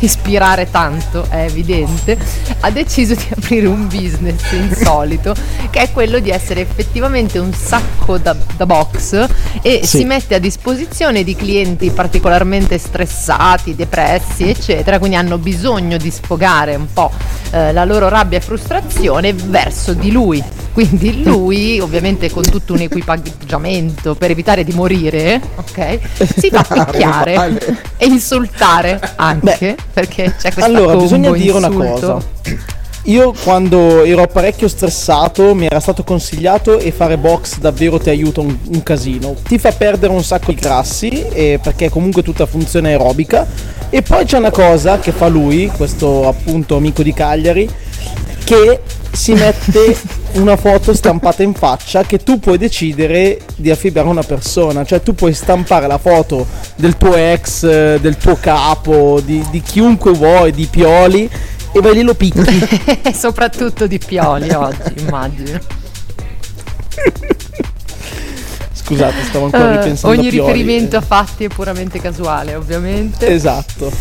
[0.00, 2.18] ispirare tanto, è evidente,
[2.60, 5.34] ha deciso di aprire un business insolito
[5.70, 9.26] che è quello di essere effettivamente un sacco da, da box
[9.62, 9.98] e Sì.
[9.98, 16.74] si mette a disposizione di clienti particolarmente stressati, depressi, eccetera, quindi hanno bisogno di sfogare
[16.74, 17.10] un po'
[17.52, 20.42] eh, la loro rabbia e frustrazione verso di lui.
[20.72, 25.40] Quindi lui, ovviamente con tutto un equipaggiamento per evitare di morire,
[25.70, 25.98] ok,
[26.38, 27.58] si fa picchiare
[27.96, 31.90] e insultare anche perché c'è questa Allora, bisogna dire una insulto.
[32.00, 32.68] cosa.
[33.04, 38.40] Io quando ero parecchio stressato mi era stato consigliato e fare box davvero ti aiuta
[38.40, 39.34] un, un casino.
[39.42, 43.46] Ti fa perdere un sacco di grassi eh, perché è comunque tutta funzione aerobica.
[43.88, 47.68] E poi c'è una cosa che fa lui, questo appunto amico di Cagliari,
[48.50, 48.80] che
[49.12, 49.96] si mette
[50.32, 55.02] una foto stampata in faccia che tu puoi decidere di affibbiare a una persona, cioè
[55.02, 56.44] tu puoi stampare la foto
[56.74, 61.30] del tuo ex, eh, del tuo capo, di, di chiunque vuoi, di Pioli
[61.72, 62.66] e vai lì lo picchi.
[63.14, 65.60] Soprattutto di Pioli oggi, immagino.
[68.72, 70.52] Scusate, stavo ancora Eh, ripensando ogni a Pioli.
[70.52, 73.28] riferimento a fatti è puramente casuale, ovviamente.
[73.28, 73.92] Esatto,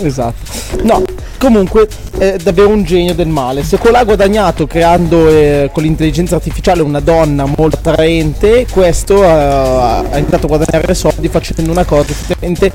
[0.00, 0.82] esatto.
[0.84, 1.02] No,
[1.42, 1.88] comunque
[2.18, 3.64] è davvero un genio del male.
[3.64, 9.28] Se quello ha guadagnato creando eh, con l'intelligenza artificiale una donna molto attraente, questo eh,
[9.28, 12.72] ha iniziato a guadagnare soldi facendo una cosa effettivamente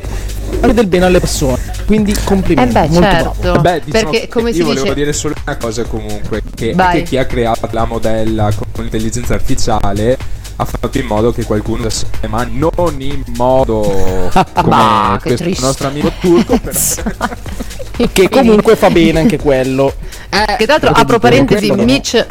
[0.60, 1.58] fare del bene alle persone.
[1.86, 2.76] Quindi complimenti.
[2.76, 3.34] Eh beh, molto certo.
[3.40, 3.62] bravo.
[3.62, 6.86] Beh, diciamo Perché, come io si volevo dice- dire solo una cosa comunque, che Vai.
[6.88, 10.18] anche chi ha creato la modella con l'intelligenza artificiale
[10.60, 13.82] ha fatto in modo che qualcuno la sa- ma non in modo
[14.34, 16.76] come Bah, che questo nostro amico turco però
[18.12, 19.94] Che comunque fa bene anche quello.
[20.30, 21.72] Che tra l'altro, apro parentesi.
[21.72, 22.26] Mitch,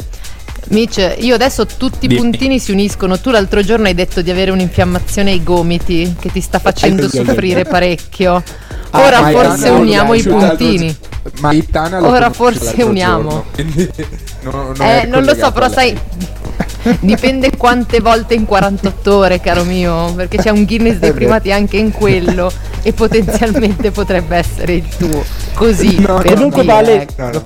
[0.69, 2.21] Mitch, io adesso tutti i Dimmi.
[2.21, 3.19] puntini si uniscono.
[3.19, 7.63] Tu l'altro giorno hai detto di avere un'infiammazione ai gomiti che ti sta facendo soffrire
[7.65, 8.41] parecchio.
[8.91, 10.95] Ah, Ora ma forse uniamo i puntini.
[11.39, 13.21] Ma Itana Ora forse uniamo.
[13.29, 13.89] giorno, quindi
[14.43, 15.97] no- non, Eh, non lo so, però sai.
[16.99, 21.77] Dipende quante volte in 48 ore, caro mio, perché c'è un Guinness dei primati anche
[21.77, 25.23] in quello e potenzialmente potrebbe essere il tuo.
[25.53, 25.99] Così.
[25.99, 27.45] No, comunque dire, vale- ecco.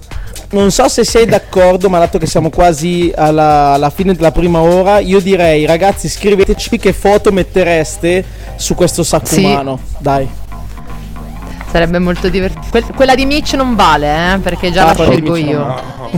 [0.52, 4.60] Non so se sei d'accordo, ma dato che siamo quasi alla, alla fine della prima
[4.60, 8.24] ora, io direi ragazzi scriveteci che foto mettereste
[8.58, 9.10] su questo Sì.
[9.10, 9.80] saccumano.
[9.98, 10.28] Dai.
[11.72, 12.94] Sarebbe molto divertente.
[12.94, 15.60] quella di Mitch non vale, eh, perché già Ah, la scelgo io.
[15.60, 16.10] no.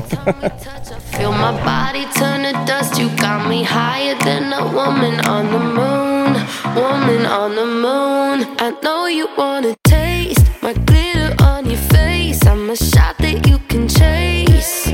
[1.11, 2.97] Feel my body turn to dust.
[2.97, 6.43] You got me higher than a woman on the moon.
[6.73, 8.47] Woman on the moon.
[8.59, 12.39] I know you wanna taste my glitter on your face.
[12.47, 14.91] I'm a shot that you can chase.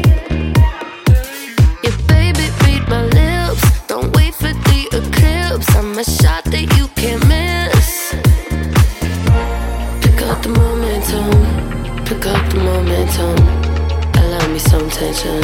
[14.70, 15.42] Some tension.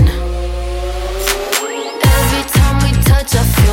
[2.16, 3.65] Every time we touch, I feel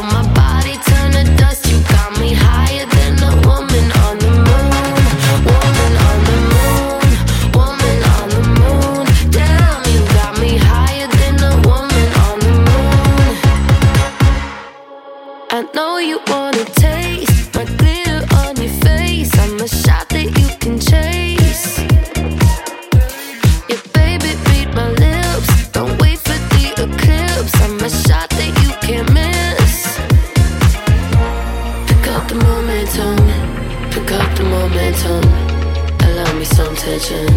[36.83, 37.29] Tension.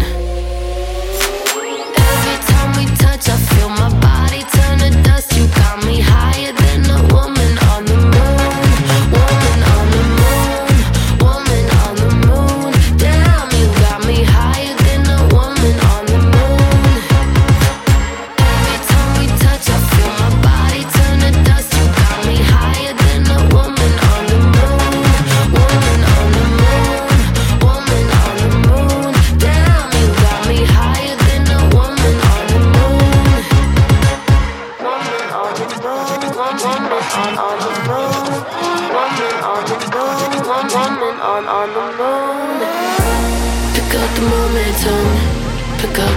[1.94, 3.55] Every time we touch, I feel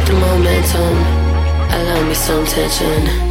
[0.09, 0.97] the momentum.
[1.71, 3.28] Allow me some tension.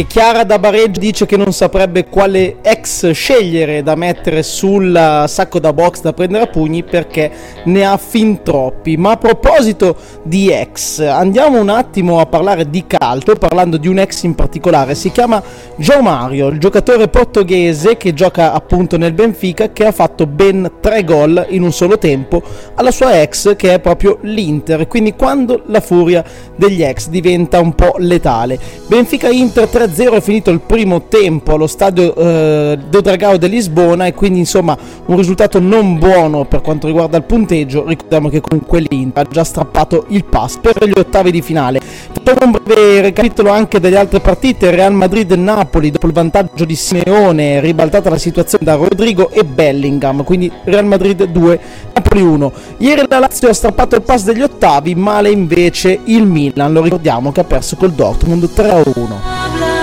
[0.00, 5.28] E Chiara da Bareggio dice che non saprebbe quale ex scegliere da mettere sul eh,
[5.28, 7.30] sacco da box da prendere a pugni perché
[7.64, 8.96] ne ha fin troppi.
[8.96, 13.98] Ma a proposito di ex, andiamo un attimo a parlare di calcio, parlando di un
[13.98, 14.94] ex in particolare.
[14.94, 15.42] Si chiama
[15.76, 21.04] Joe Mario, il giocatore portoghese che gioca appunto nel Benfica, che ha fatto ben tre
[21.04, 22.42] gol in un solo tempo
[22.76, 24.86] alla sua ex che è proprio l'Inter.
[24.86, 26.24] Quindi quando la furia
[26.56, 28.58] degli ex diventa un po' letale.
[28.86, 34.06] Benfica Inter 3-0 è finito il primo tempo allo stadio eh, do Dragao di Lisbona
[34.06, 34.76] e quindi insomma
[35.06, 37.84] un risultato non buono per quanto riguarda il punteggio.
[37.86, 41.80] Ricordiamo che comunque l'Inter ha già strappato il pass per gli ottavi di finale.
[41.80, 44.70] Facciamo un breve recapitolo anche delle altre partite.
[44.70, 50.50] Real Madrid-Napoli dopo il vantaggio di Simeone, ribaltata la situazione da Rodrigo e Bellingham, quindi
[50.64, 51.60] Real Madrid 2,
[51.94, 52.52] Napoli 1.
[52.78, 57.32] Ieri la Lazio ha strappato il pass degli ottavi, male invece il Milan, lo ricordiamo
[57.32, 59.79] che ha perso col Dortmund 3-1.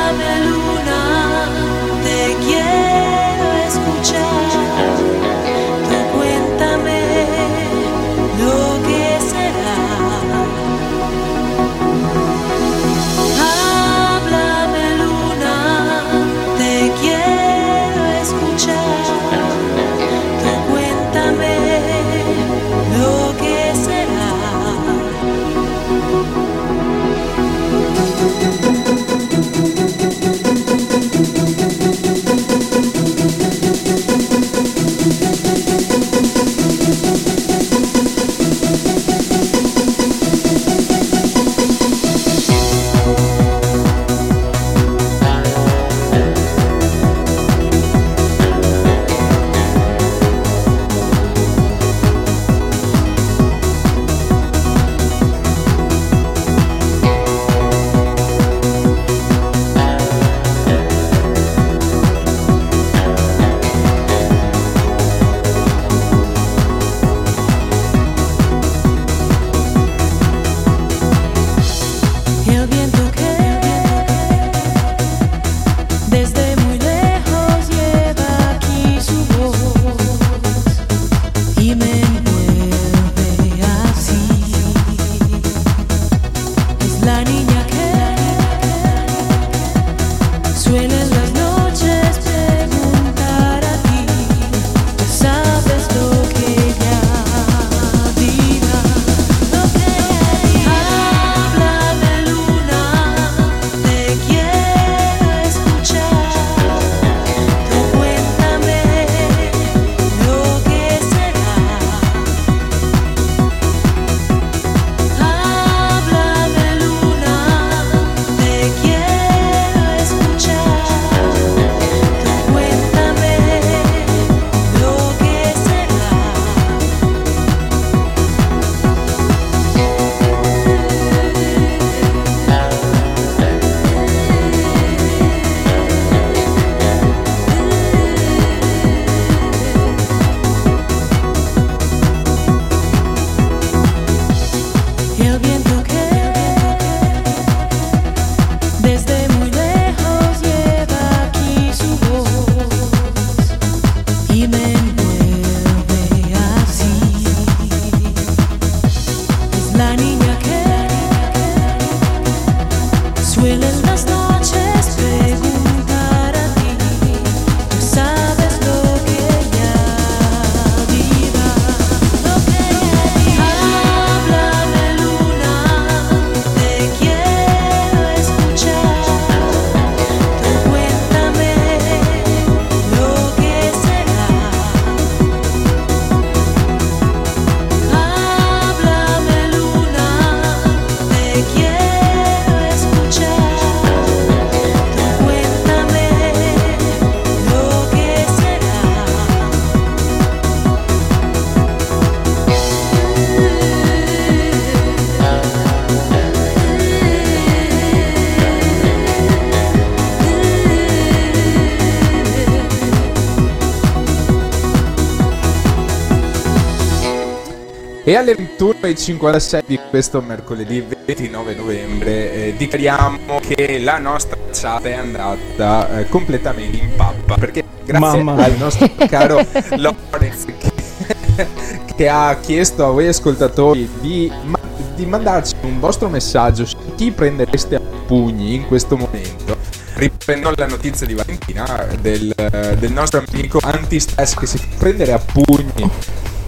[218.60, 226.00] Alle 21.56 di questo mercoledì 29 novembre eh, dichiariamo che la nostra chat è andata
[226.00, 228.44] eh, completamente in pappa perché grazie Mamma.
[228.44, 229.46] al nostro caro
[229.76, 231.48] Lorenz che,
[231.96, 234.60] che ha chiesto a voi ascoltatori di, ma-
[234.96, 239.56] di mandarci un vostro messaggio su chi prendereste a pugni in questo momento
[239.96, 242.34] riprendo la notizia di Valentina del,
[242.78, 245.90] del nostro amico anti-stress che si prendere a pugni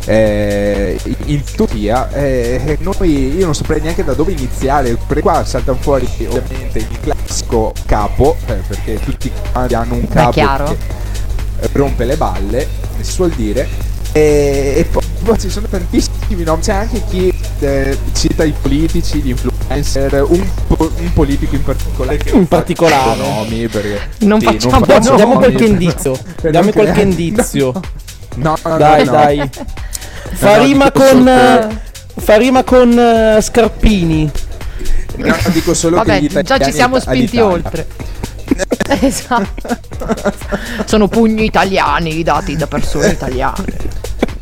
[0.09, 5.77] eh, in Turchia eh, noi, io non saprei neanche da dove iniziare perché qua saltano
[5.79, 12.15] fuori ovviamente il classico capo eh, perché tutti quanti hanno un capo che rompe le
[12.17, 12.67] balle
[12.99, 13.67] si suol dire
[14.11, 19.19] e, e poi, poi ci sono tantissimi nomi c'è anche chi eh, cita i politici
[19.21, 23.15] gli influencer un, po- un politico in particolare che non In particolare.
[23.19, 26.19] nomi perché Non sì, facciamo fa Diamo, diamo nomi, qualche per- indizio.
[26.49, 27.71] Diamo non qualche indizio.
[28.37, 29.11] no, no, Dai, no.
[29.11, 29.49] dai.
[30.39, 31.09] Fa no, rima dico con.
[31.09, 31.67] solo eh,
[32.21, 34.31] Fa rima con eh, Scarpini.
[35.17, 37.87] No, dico solo Vabbè, che già ci siamo spinti oltre.
[39.01, 39.77] esatto.
[40.85, 43.97] Sono pugni italiani dati da persone italiane.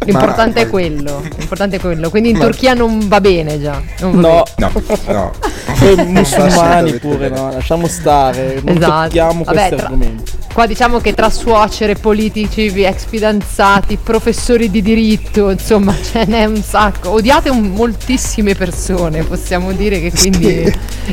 [0.06, 1.22] L'importante Ma- è quello.
[1.38, 2.10] L'importante è quello.
[2.10, 3.82] Quindi in Ma- Turchia non va bene già.
[4.00, 4.44] Non va No.
[4.58, 4.72] No,
[5.08, 5.32] no.
[5.80, 7.36] Poi Non va musulmani pure, bene.
[7.36, 9.02] no, lasciamo stare, non Esatto.
[9.04, 10.32] tocchiamo Vabbè, questi tra- argomenti.
[10.58, 16.64] Qua diciamo che tra suocere, politici, ex fidanzati, professori di diritto, insomma, ce n'è un
[16.64, 17.12] sacco.
[17.12, 20.64] Odiate un- moltissime persone, possiamo dire che quindi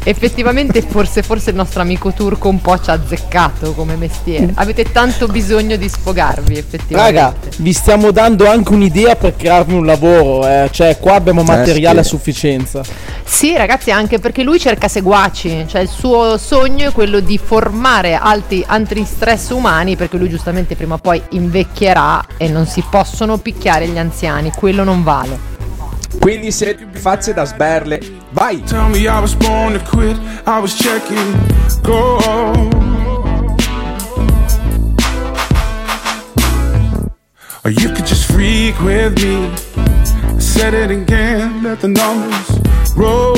[0.02, 4.50] effettivamente forse, forse il nostro amico turco un po' ci ha azzeccato come mestiere.
[4.54, 7.20] Avete tanto bisogno di sfogarvi, effettivamente.
[7.20, 10.70] Raga, vi stiamo dando anche un'idea per crearvi un lavoro, eh.
[10.72, 12.06] cioè qua abbiamo materiale sì.
[12.06, 12.82] a sufficienza.
[13.26, 18.14] Sì, ragazzi, anche perché lui cerca seguaci, cioè il suo sogno è quello di formare
[18.14, 23.88] alti antistress umani, perché lui giustamente prima o poi invecchierà e non si possono picchiare
[23.88, 25.52] gli anziani, quello non vale.
[26.20, 28.00] Quindi siete facce da sberle.
[28.30, 28.62] Vai!
[28.62, 30.16] Tell me I was born to quit.
[30.46, 31.36] I was checking
[31.82, 32.18] go.
[37.62, 39.50] Or you could just freak with me.
[40.36, 42.63] I said it again, let the numbers
[42.96, 43.34] roll.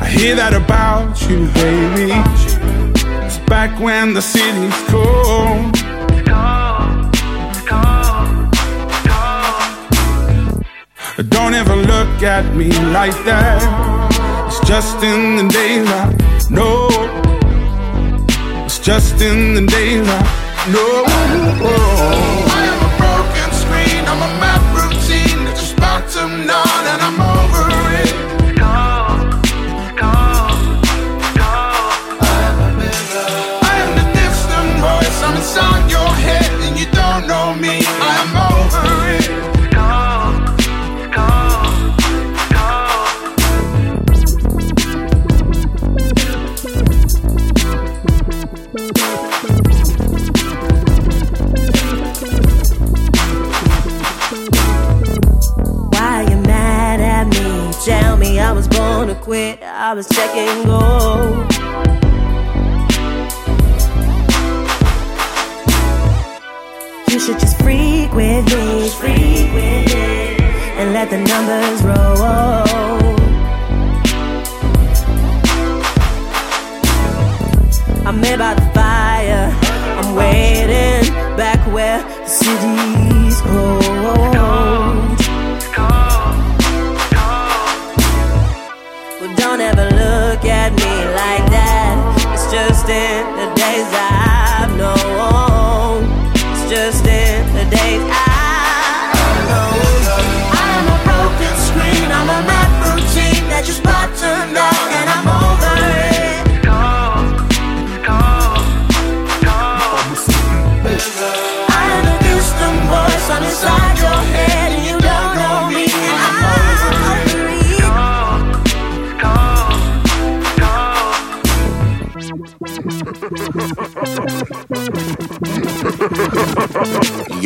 [0.00, 2.12] I hear that about you, baby.
[3.26, 5.74] It's back when the city's cold.
[11.30, 13.60] Don't ever look at me like that.
[14.46, 16.16] It's just in the daylight.
[16.50, 16.88] No,
[18.64, 20.26] it's just in the daylight.
[20.72, 22.44] No,
[59.88, 61.50] I was checking gold.
[67.10, 70.36] You should just freak with me, freak with me,
[70.76, 72.67] and let the numbers roll.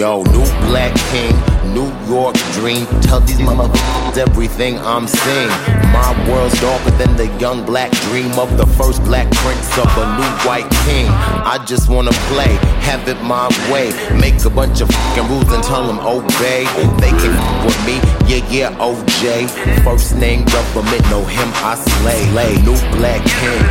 [0.02, 1.30] Yo, new black king,
[1.72, 2.86] New York dream.
[3.02, 5.48] Tell these motherfuckers everything I'm seeing.
[5.94, 10.06] My world's darker than the young black dream of the first black prince of a
[10.18, 11.06] new white king.
[11.06, 12.50] I just wanna play,
[12.82, 13.92] have it my way.
[14.18, 16.66] Make a bunch of fucking rules and tell them obey.
[16.98, 19.46] They can f with me, yeah, yeah, OJ.
[19.84, 22.28] First name government, know him, I slay.
[22.32, 23.62] Lay, new black king.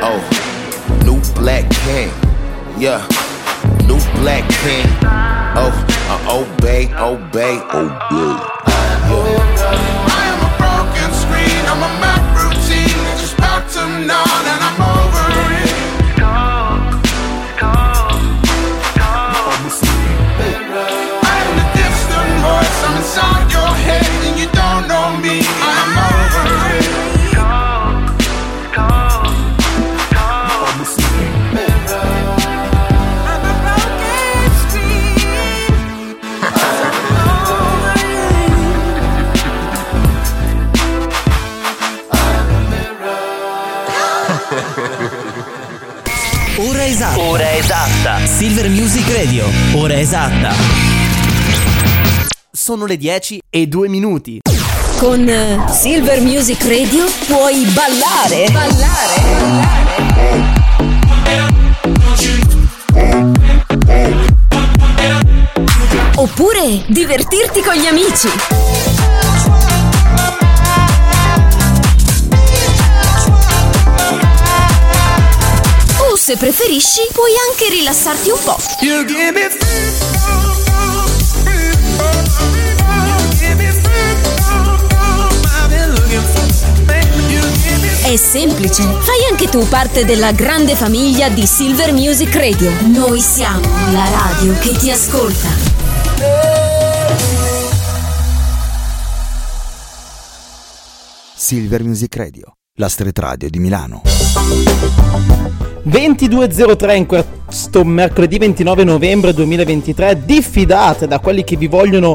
[0.00, 0.20] Oh,
[1.04, 2.08] new black king.
[2.80, 3.06] Yeah,
[3.86, 5.17] new black king.
[5.60, 5.74] Oh,
[6.08, 8.57] I obey, obey, obey.
[46.88, 47.20] esatta.
[47.20, 48.24] Ora esatta.
[48.24, 49.44] Silver Music Radio.
[49.74, 50.54] Ora esatta.
[52.50, 54.40] Sono le 10 e 2 minuti.
[54.96, 55.30] Con
[55.70, 58.50] Silver Music Radio puoi ballare.
[58.50, 59.20] Ballare.
[59.38, 60.56] ballare.
[66.16, 68.28] Oppure divertirti con gli amici.
[76.28, 78.58] Se preferisci, puoi anche rilassarti un po'.
[88.02, 88.82] È semplice.
[88.82, 92.72] Fai anche tu parte della grande famiglia di Silver Music Radio.
[92.88, 95.48] Noi siamo la radio che ti ascolta.
[101.34, 104.17] Silver Music Radio, la street radio di Milano.
[105.88, 110.22] 22.03 in questo mercoledì 29 novembre 2023.
[110.24, 112.14] Diffidate da quelli che vi vogliono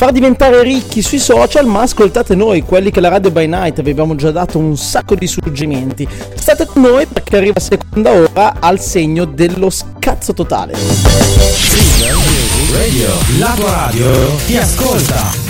[0.00, 3.90] far diventare ricchi sui social, ma ascoltate noi, quelli che la Radio by Night vi
[3.90, 6.08] abbiamo già dato un sacco di suggerimenti.
[6.34, 10.72] State con noi perché arriva la seconda ora al segno dello scazzo totale.
[12.72, 13.08] Radio,
[13.38, 15.49] la tua radio ti ascolta.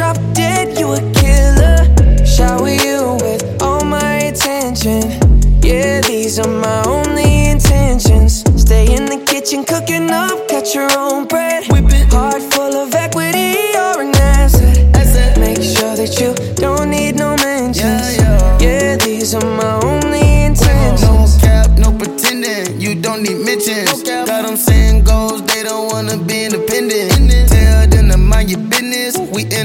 [0.00, 1.76] drop dead, you a killer.
[2.24, 5.02] Shower you with all my attention.
[5.60, 8.42] Yeah, these are my only intentions.
[8.56, 10.39] Stay in the kitchen cooking up.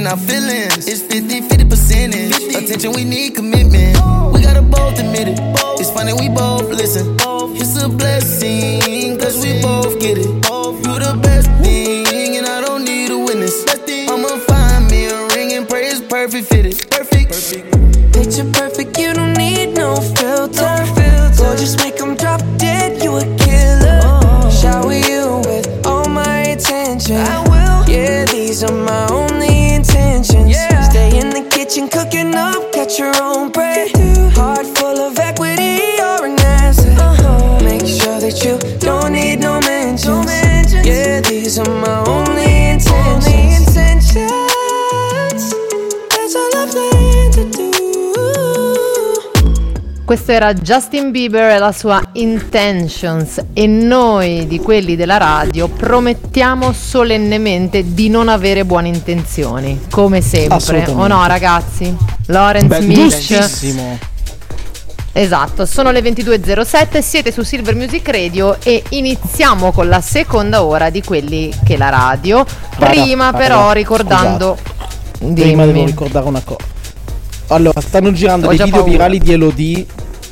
[0.08, 0.88] our feelings.
[0.88, 2.34] It's 50, 50 percentage.
[2.36, 2.56] 50.
[2.56, 3.25] Attention we need.
[50.26, 56.74] Questo era Justin Bieber e la sua Intentions e noi di quelli della radio promettiamo
[56.74, 60.84] solennemente di non avere buone intenzioni, come sempre.
[60.88, 61.96] O no ragazzi?
[62.26, 64.00] Beh, Mitch.
[65.12, 70.90] Esatto, sono le 22.07, siete su Silver Music Radio e iniziamo con la seconda ora
[70.90, 72.44] di quelli che la radio.
[72.80, 74.58] Prima raga, però ricordando...
[75.20, 75.56] Prima Dimmi.
[75.72, 76.74] devo ricordare una cosa.
[77.50, 78.92] Allora, stanno girando Ho dei video paura.
[78.92, 79.86] virali di Elodie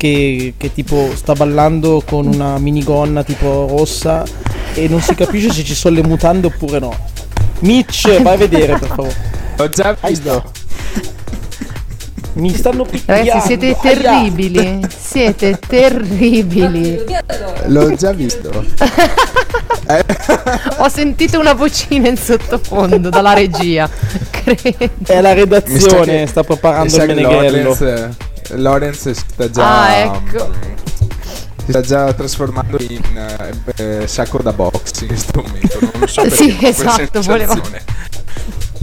[0.04, 4.26] che, che tipo sta ballando con una minigonna tipo rossa
[4.74, 6.93] e non si capisce se ci sono le mutande oppure no.
[7.60, 9.16] Mitch, vai a vedere per favore.
[9.60, 10.43] Ho già visto.
[12.34, 13.30] Mi stanno picchiando.
[13.30, 13.93] Ragazzi, siete aia.
[13.95, 14.86] terribili.
[14.93, 17.01] Siete terribili.
[17.68, 18.49] L'ho già visto.
[20.80, 23.89] Ho sentito una vocina in sottofondo dalla regia.
[24.32, 24.89] Credo.
[25.06, 27.78] È la redazione, che- sta preparando il meneghello.
[28.51, 29.81] Lorenz, Lorenz sta già.
[29.81, 30.51] Ah, ecco.
[31.65, 33.01] Si sta già trasformando in
[33.77, 35.79] eh, eh, sacco da box in questo momento.
[35.79, 37.61] Non lo so perché Sì, esatto, volevo-.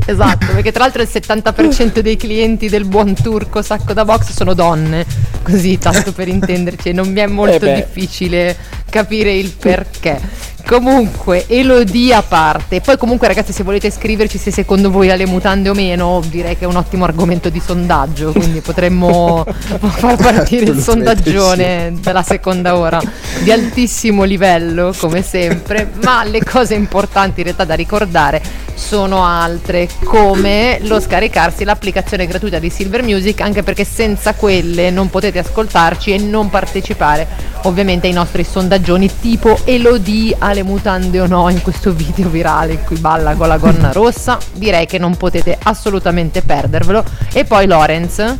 [0.06, 4.54] Esatto, perché tra l'altro il 70% dei clienti del buon turco sacco da box sono
[4.54, 5.04] donne.
[5.42, 8.56] Così, tanto per intenderci, non mi è molto Eh difficile
[8.88, 10.20] capire il perché.
[10.66, 12.80] Comunque, Elodie a parte.
[12.80, 16.56] Poi comunque ragazzi, se volete scriverci se secondo voi ha le mutande o meno, direi
[16.56, 19.44] che è un ottimo argomento di sondaggio, quindi potremmo
[19.78, 23.00] far partire il sondaggione della seconda ora
[23.42, 28.42] di altissimo livello, come sempre, ma le cose importanti in realtà da ricordare
[28.74, 35.10] sono altre, come lo scaricarsi l'applicazione gratuita di Silver Music, anche perché senza quelle non
[35.10, 37.26] potete ascoltarci e non partecipare
[37.64, 42.74] ovviamente ai nostri sondaggioni tipo Elodie ha le mutande o no in questo video virale
[42.74, 44.38] in cui balla con la gonna rossa.
[44.52, 47.04] Direi che non potete assolutamente perdervelo.
[47.32, 48.36] E poi Lorenz.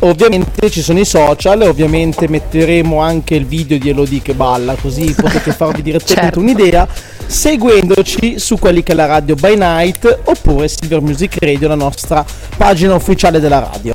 [0.00, 5.14] Ovviamente ci sono i social, ovviamente metteremo anche il video di Elodie che balla, così
[5.18, 6.40] potete farvi direttamente Certo.
[6.40, 6.86] un'idea
[7.26, 12.22] seguendoci su quelli che è la radio by night oppure Silver Music Radio, la nostra
[12.58, 13.94] pagina ufficiale della radio.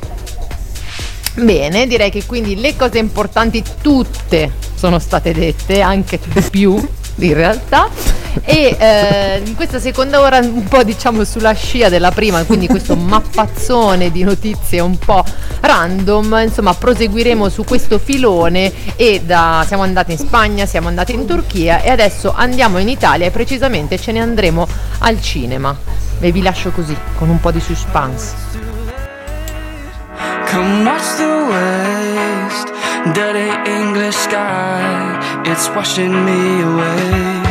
[1.35, 6.75] Bene, direi che quindi le cose importanti tutte sono state dette, anche di più
[7.17, 7.87] in realtà.
[8.43, 12.95] E eh, in questa seconda ora un po' diciamo sulla scia della prima, quindi questo
[12.97, 15.23] mappazzone di notizie un po'
[15.59, 21.27] random, insomma proseguiremo su questo filone e da, siamo andati in Spagna, siamo andati in
[21.27, 24.67] Turchia e adesso andiamo in Italia e precisamente ce ne andremo
[24.99, 25.77] al cinema.
[26.19, 28.33] E vi lascio così, con un po' di suspense.
[30.49, 31.90] Come watch the waste,
[33.09, 35.41] dirty English sky.
[35.45, 37.41] It's washing me away.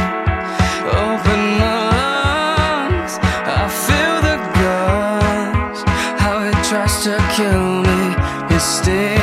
[1.04, 3.18] Open my lungs,
[3.58, 4.36] I feel the.
[6.22, 8.00] How it tries to kill me,
[8.54, 9.19] it's stinging.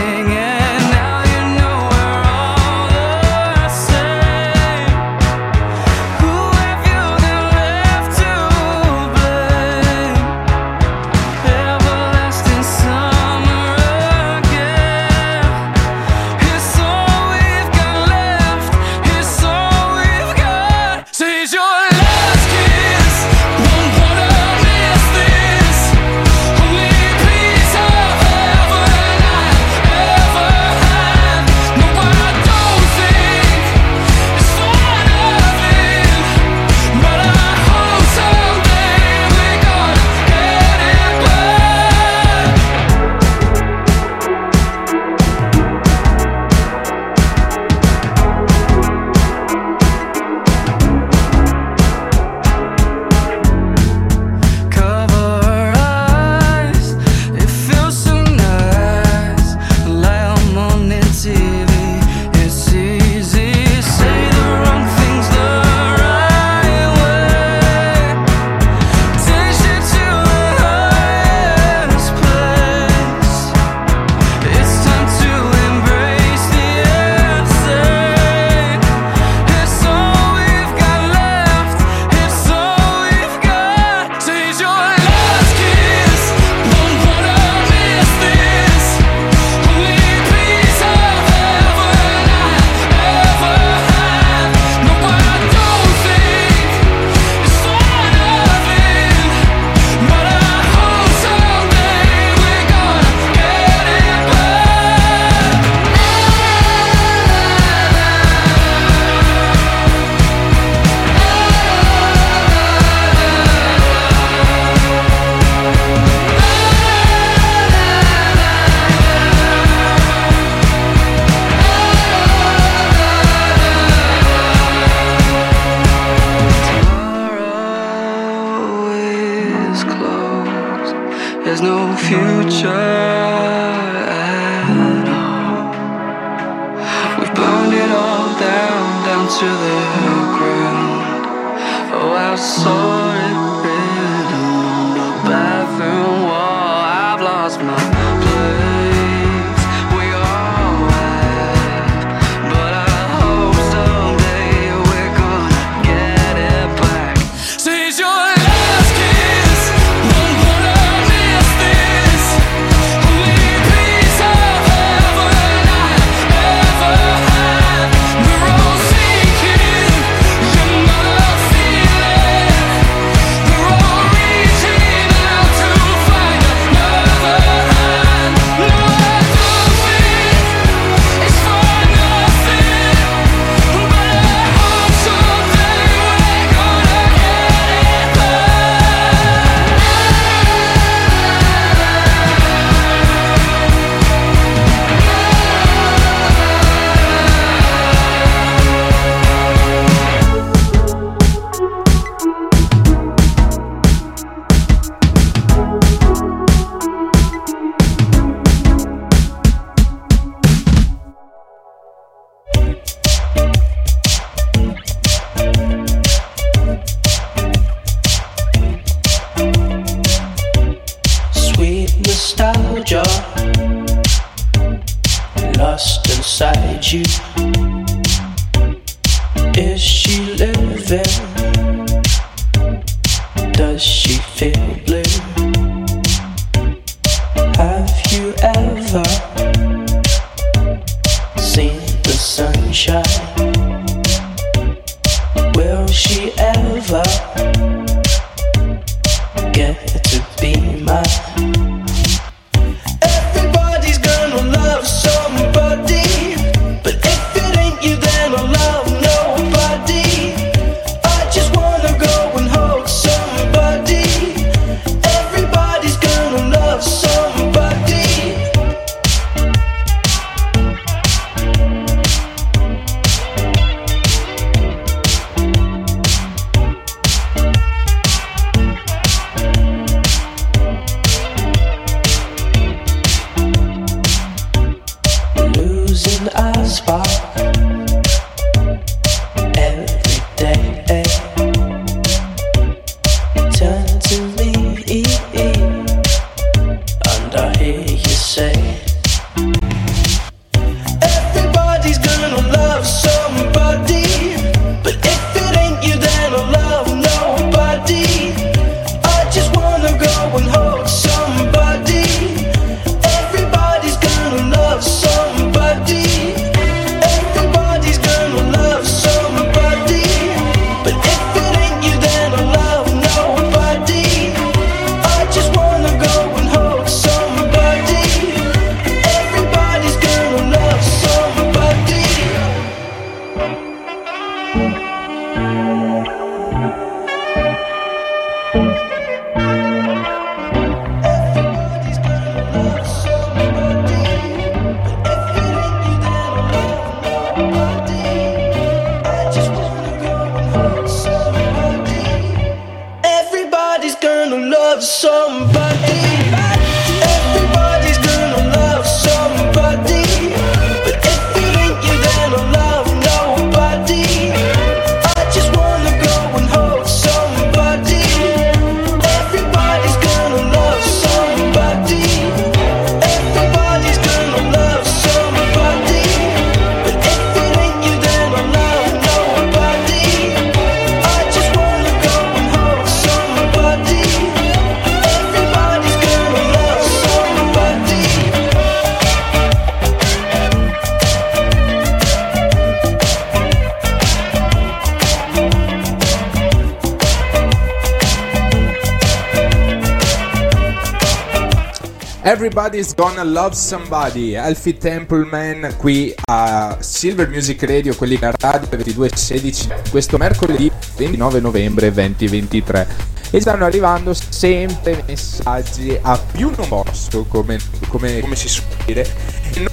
[402.28, 409.70] Everybody's Gonna Love Somebody, Alfie Templeman qui a Silver Music Radio, quelli che radio 2216,
[409.90, 412.88] questo mercoledì 29 novembre 2023
[413.30, 419.08] e stanno arrivando sempre messaggi a più non posso come, come, come si suol dire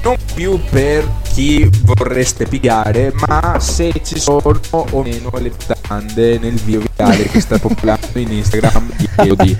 [0.03, 5.53] non più per chi vorreste pigliare ma se ci sono o meno le
[5.83, 9.09] tande nel video virale che sta popolando in Instagram di.
[9.17, 9.57] Elodie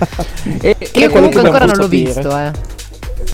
[0.61, 2.51] e, io comunque ancora non l'ho visto eh.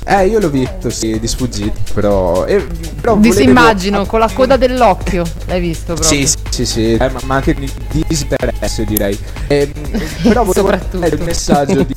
[0.04, 2.46] Eh, io l'ho visto, sì, di sfuggito, però...
[2.46, 2.66] eh,
[3.00, 5.24] però volevo- Disimmagino, con la coda dell'occhio.
[5.46, 6.08] L'hai visto proprio?
[6.08, 9.18] Sì, sì, sì, sì, eh, ma, ma anche di di disinteresse direi.
[9.48, 9.72] Ehm,
[10.24, 11.94] però volevo dare un messaggio di,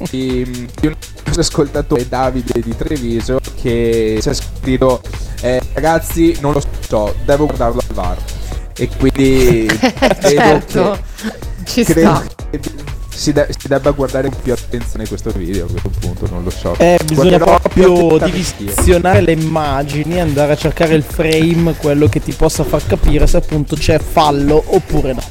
[0.80, 0.94] di un
[1.24, 5.00] nostro ascoltatore Davide di Treviso che ci ha scritto
[5.40, 8.16] eh, ragazzi non lo so, devo guardarlo al VAR.
[8.76, 9.66] E quindi
[10.20, 12.24] credo certo, che, ci credo sta.
[12.50, 12.60] che
[13.16, 16.50] si, de- si debba guardare con più attenzione questo video a questo punto, non lo
[16.50, 16.74] so.
[16.78, 22.32] Eh, bisogna Guarderò proprio divizionare le immagini, andare a cercare il frame, quello che ti
[22.32, 25.22] possa far capire se appunto c'è fallo oppure no.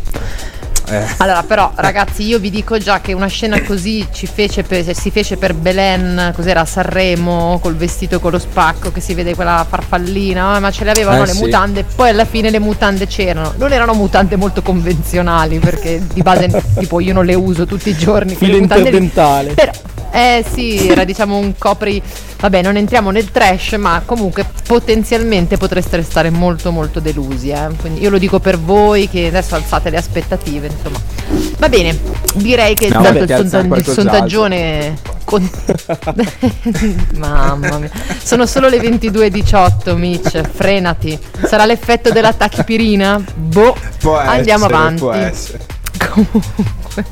[0.89, 1.05] Eh.
[1.17, 5.11] Allora, però, ragazzi, io vi dico già che una scena così ci fece per- si
[5.11, 9.65] fece per Belen, cos'era a Sanremo, col vestito con lo spacco, che si vede quella
[9.67, 11.39] farfallina, ma ce le avevano Eh, le sì.
[11.43, 13.53] mutande, poi alla fine le mutande c'erano.
[13.57, 17.95] Non erano mutande molto convenzionali, perché di base, tipo, io non le uso tutti i
[17.97, 18.35] giorni.
[18.35, 18.97] Filo mutande lì.
[18.97, 19.53] interdentale.
[19.53, 19.71] Però,
[20.11, 22.01] eh sì, era diciamo un copri.
[22.43, 27.51] Vabbè, non entriamo nel trash, ma comunque potenzialmente potreste restare molto molto delusi.
[27.51, 27.69] Eh?
[27.79, 30.99] Quindi io lo dico per voi che adesso alzate le aspettative, insomma.
[31.57, 31.97] Va bene,
[32.33, 34.97] direi che No, vabbè, il, sonda- il sondaggione.
[35.23, 35.49] con-
[37.15, 37.89] Mamma mia,
[38.21, 40.41] sono solo le 22.18, Mitch.
[40.41, 41.17] Frenati.
[41.45, 43.23] Sarà l'effetto della tachipirina?
[43.35, 44.99] Boh, Può andiamo essere, avanti.
[44.99, 45.59] Può essere.
[46.11, 47.05] Comunque.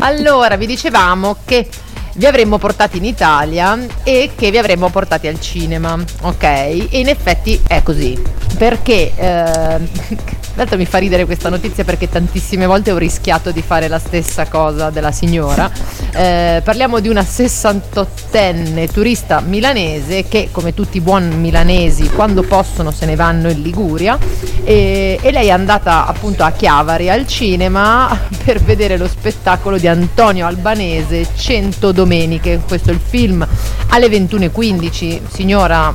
[0.00, 1.68] Allora, vi dicevamo che
[2.16, 6.42] vi avremmo portati in Italia e che vi avremmo portati al cinema, ok?
[6.42, 8.20] E in effetti è così.
[8.56, 13.88] Perché eh, Tanto mi fa ridere questa notizia perché tantissime volte ho rischiato di fare
[13.88, 15.70] la stessa cosa della signora.
[16.14, 22.90] Eh, parliamo di una 68enne turista milanese che, come tutti i buoni milanesi, quando possono
[22.90, 24.18] se ne vanno in Liguria.
[24.64, 29.88] E, e lei è andata appunto a Chiavari al cinema per vedere lo spettacolo di
[29.88, 32.60] Antonio Albanese 100 domeniche.
[32.66, 33.46] Questo è il film
[33.88, 35.20] alle 21.15.
[35.28, 35.92] Signora,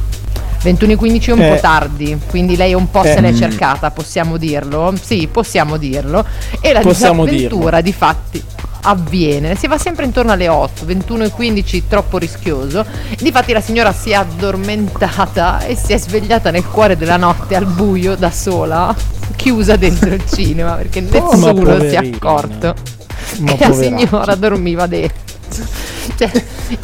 [0.63, 1.55] 21.15 è un Eh.
[1.55, 3.13] po' tardi, quindi lei un po' Eh.
[3.13, 3.35] se l'è Mm.
[3.37, 4.93] cercata, possiamo dirlo?
[5.01, 6.25] Sì, possiamo dirlo.
[6.59, 8.43] E la Possiamo disavventura di fatti
[8.83, 12.83] avviene, si va sempre intorno alle 8, 21.15 troppo rischioso.
[13.19, 17.65] Difatti la signora si è addormentata e si è svegliata nel cuore della notte al
[17.65, 18.93] buio da sola,
[19.35, 22.73] chiusa dentro il cinema perché Oh, nessuno si è accorto
[23.39, 23.97] Ma che la poveraccia.
[24.07, 25.29] signora dormiva dentro.
[26.15, 26.31] Cioè,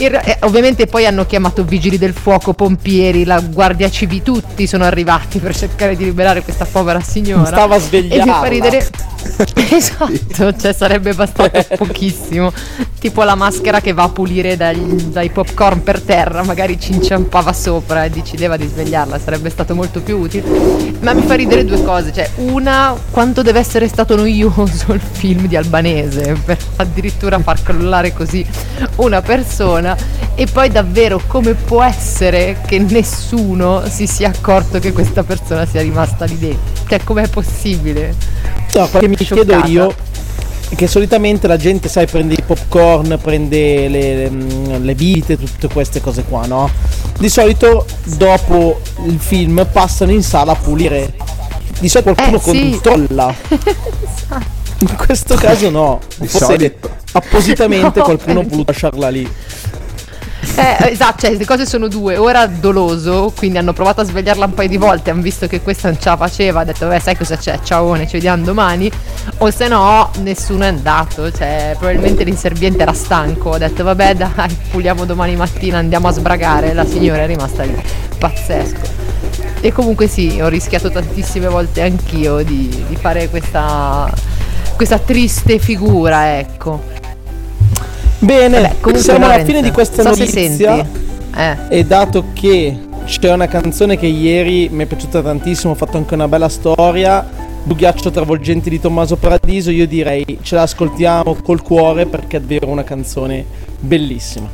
[0.09, 4.83] re- eh, ovviamente poi hanno chiamato vigili del fuoco, pompieri, la guardia civile, tutti sono
[4.83, 7.45] arrivati per cercare di liberare questa povera signora.
[7.45, 8.89] Stava a E mi fa ridere.
[9.71, 12.51] esatto, cioè sarebbe bastato pochissimo.
[12.99, 17.53] Tipo la maschera che va a pulire dagli- dai popcorn per terra, magari ci inciampava
[17.53, 20.47] sopra e decideva di svegliarla, sarebbe stato molto più utile.
[21.01, 25.47] Ma mi fa ridere due cose, cioè una, quanto deve essere stato noioso il film
[25.47, 28.45] di Albanese per addirittura far crollare così
[28.97, 29.95] una persona
[30.35, 35.81] e poi davvero come può essere che nessuno si sia accorto che questa persona sia
[35.81, 36.85] rimasta lì dentro?
[36.87, 38.15] Cioè com'è possibile?
[38.73, 39.67] No, quello che mi chiedo Scioccata.
[39.67, 39.93] io
[40.69, 45.37] è che solitamente la gente, sai, prende i popcorn, prende le, le, mm, le bibite,
[45.37, 46.69] tutte queste cose qua, no?
[47.17, 51.13] Di solito dopo il film passano in sala a pulire.
[51.79, 52.69] Di solito qualcuno Eh, sì.
[52.81, 53.35] controlla.
[54.79, 55.99] In questo caso no.
[56.17, 56.89] Di Forse solito.
[57.13, 58.45] appositamente No, qualcuno ha eh.
[58.47, 59.27] voluto lasciarla lì.
[60.55, 62.17] Eh, esatto, cioè le cose sono due.
[62.17, 65.89] Ora doloso, quindi hanno provato a svegliarla un paio di volte, hanno visto che questa
[65.89, 67.59] non ce la faceva, ha detto, beh, sai cosa c'è?
[67.61, 68.91] Ciaone, ci vediamo domani.
[69.39, 71.31] O se no, nessuno è andato.
[71.31, 73.51] Cioè, probabilmente l'inserviente era stanco.
[73.51, 76.73] Ha detto, vabbè, dai, puliamo domani mattina, andiamo a sbragare.
[76.73, 77.79] La signora è rimasta lì.
[78.17, 79.05] Pazzesco.
[79.59, 84.11] E comunque sì, ho rischiato tantissime volte anch'io di, di fare questa,
[84.75, 86.95] questa triste figura, ecco.
[88.19, 90.75] Bene, Vabbè, siamo alla fine di questa so se notizia.
[90.75, 91.05] senti.
[91.35, 91.57] Eh.
[91.69, 96.13] E dato che c'è una canzone che ieri mi è piaciuta tantissimo, ho fatto anche
[96.15, 97.25] una bella storia,
[97.63, 102.69] Du ghiaccio travolgenti di Tommaso Paradiso, io direi ce l'ascoltiamo col cuore perché è davvero
[102.69, 103.45] una canzone
[103.79, 104.49] bellissima.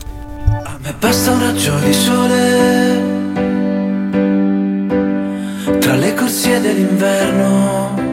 [0.64, 3.02] A me basta un raggio di sole
[5.80, 8.13] tra le corsie dell'inverno.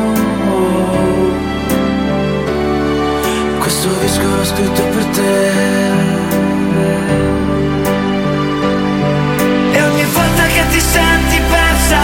[3.71, 5.49] Questo disco l'ho scritto per te.
[9.71, 11.99] E ogni volta che ti senti persa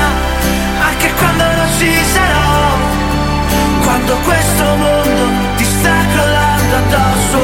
[0.88, 2.78] Anche quando non ci sarò
[3.84, 7.40] Quando questo mondo ti sta crollando addosso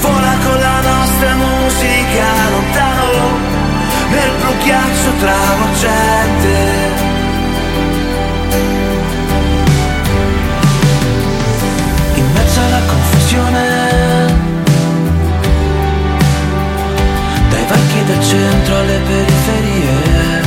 [0.00, 3.38] Vola con la nostra musica lontano
[4.10, 6.79] Nel blu ghiaccio travolgente
[18.20, 20.40] dal centro alle periferie,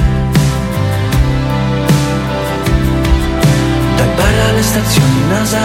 [3.97, 5.59] Da bar alle stazioni NASA.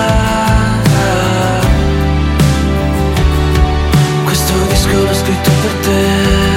[4.24, 6.47] Questo disco l'ho scritto per te.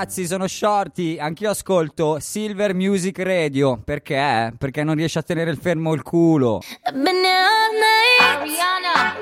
[0.00, 3.78] Ragazzi, sono Shorty, anch'io ascolto Silver Music Radio.
[3.84, 4.50] Perché?
[4.56, 6.62] Perché non riesce a tenere il fermo il culo.
[6.86, 8.40] I've been here all night.
[8.40, 9.14] Ariana.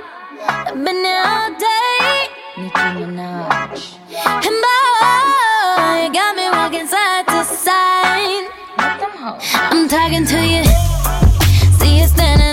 [0.68, 2.28] I've been here all day.
[2.62, 3.96] Nicki Minaj.
[4.46, 8.46] And boy, you got me walking side to side.
[9.72, 10.62] I'm talking to you.
[11.80, 12.47] See you standing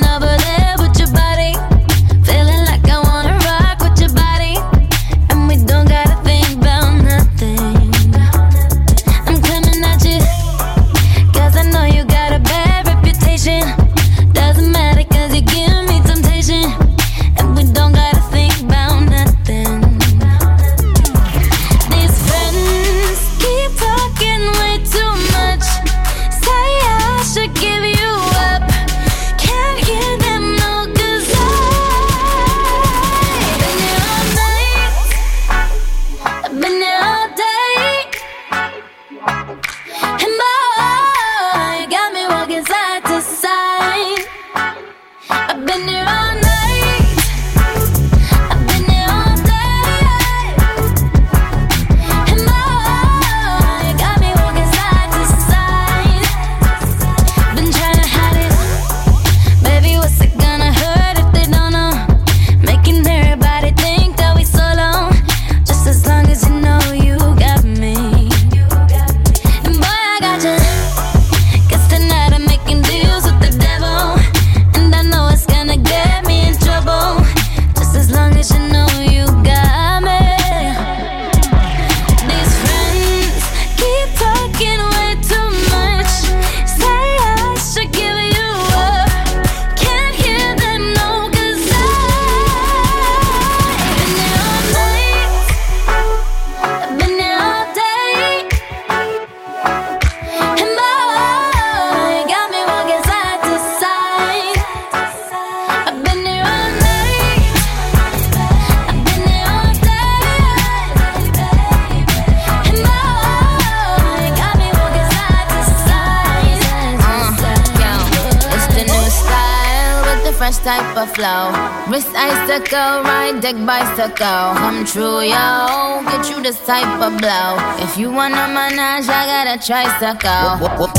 [121.15, 121.49] flow.
[121.89, 124.53] Wrist icicle, ride deck bicycle.
[124.59, 126.03] Come true, yo.
[126.11, 127.55] Get you this type of blow.
[127.79, 130.45] If you wanna manage, I got a tricycle.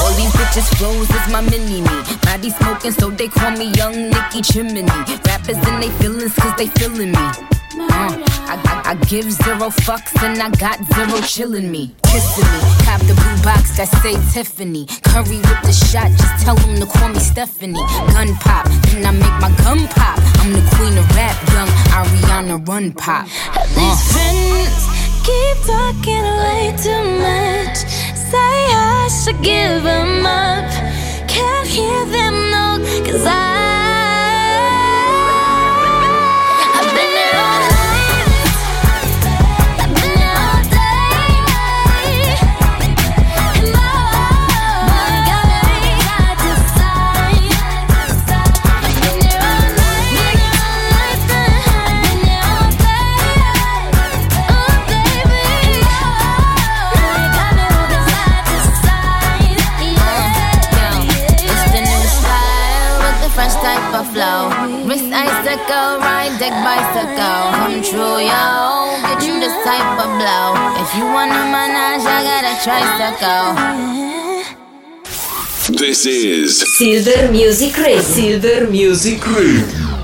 [0.01, 1.97] All these bitches flows is my mini me.
[2.22, 4.82] Body smoking, so they call me Young Nicky Chimney.
[5.26, 7.55] Rappers and they feelings, cause they feeling me.
[7.78, 8.16] Uh,
[8.48, 11.94] I, I, I give zero fucks and I got zero chillin' me.
[12.05, 12.61] Kissing me.
[12.85, 14.86] Cop the blue box that say Tiffany.
[15.05, 17.74] Curry with the shot, just tell them to call me Stephanie.
[18.15, 20.19] Gun pop, then I make my gun pop.
[20.40, 23.28] I'm the queen of rap, young Ariana Run Pop.
[23.53, 23.66] Uh.
[23.77, 24.81] These friends
[25.27, 27.77] keep talking way too much.
[28.16, 30.70] Say I should give them up.
[31.28, 33.76] Can't hear them no, cause I.
[65.56, 67.52] Wrist icicle, ride deck bicycle.
[67.56, 69.00] Come true, yo.
[69.02, 70.54] Get you this type of blow.
[70.82, 73.46] If you wanna manage, I got a tricycle.
[75.78, 78.00] This is Silver Music Radio.
[78.00, 79.95] Silver Music Radio.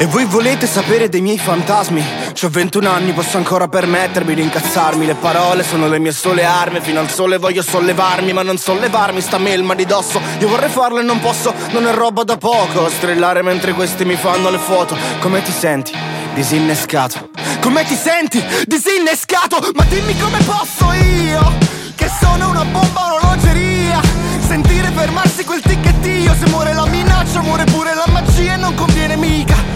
[0.00, 2.02] E voi volete sapere dei miei fantasmi?
[2.32, 5.04] C'ho 21 anni, posso ancora permettermi di incazzarmi.
[5.04, 6.80] Le parole sono le mie sole armi.
[6.80, 10.18] Fino al sole voglio sollevarmi Ma non sollevarmi sta melma di dosso.
[10.38, 12.88] Io vorrei farlo e non posso, non è roba da poco.
[12.88, 14.96] Strillare mentre questi mi fanno le foto.
[15.20, 15.92] Come ti senti?
[16.32, 17.28] Disinnescato.
[17.60, 18.42] Come ti senti?
[18.64, 19.70] Disinnescato.
[19.74, 21.58] Ma dimmi come posso io
[21.94, 24.00] Che sono una bomba orologeria.
[24.48, 26.34] Sentire fermarsi quel ticchettio.
[26.40, 28.54] Se muore la minaccia muore pure la magia.
[28.54, 29.69] E non conviene mica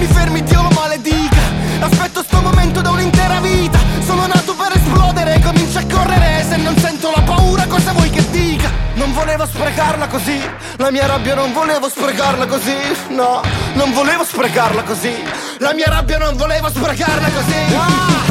[0.00, 1.42] mi fermi Dio lo maledica.
[1.80, 3.78] Aspetto sto momento da un'intera vita.
[4.04, 6.44] Sono nato per esplodere Comincio a correre.
[6.48, 8.70] Se non sento la paura cosa vuoi che dica?
[8.94, 10.40] Non volevo sprecarla così.
[10.76, 12.76] La mia rabbia non volevo sprecarla così.
[13.10, 13.42] No,
[13.74, 15.12] non volevo sprecarla così.
[15.58, 17.74] La mia rabbia non volevo sprecarla così.
[17.74, 18.28] Ah!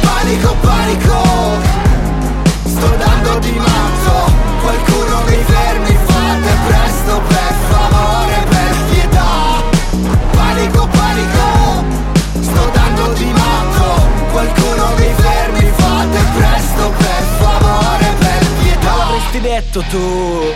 [0.00, 1.82] Panico, panico.
[2.66, 5.93] Sto dando di matto Qualcuno mi fermi
[19.44, 20.54] detto tu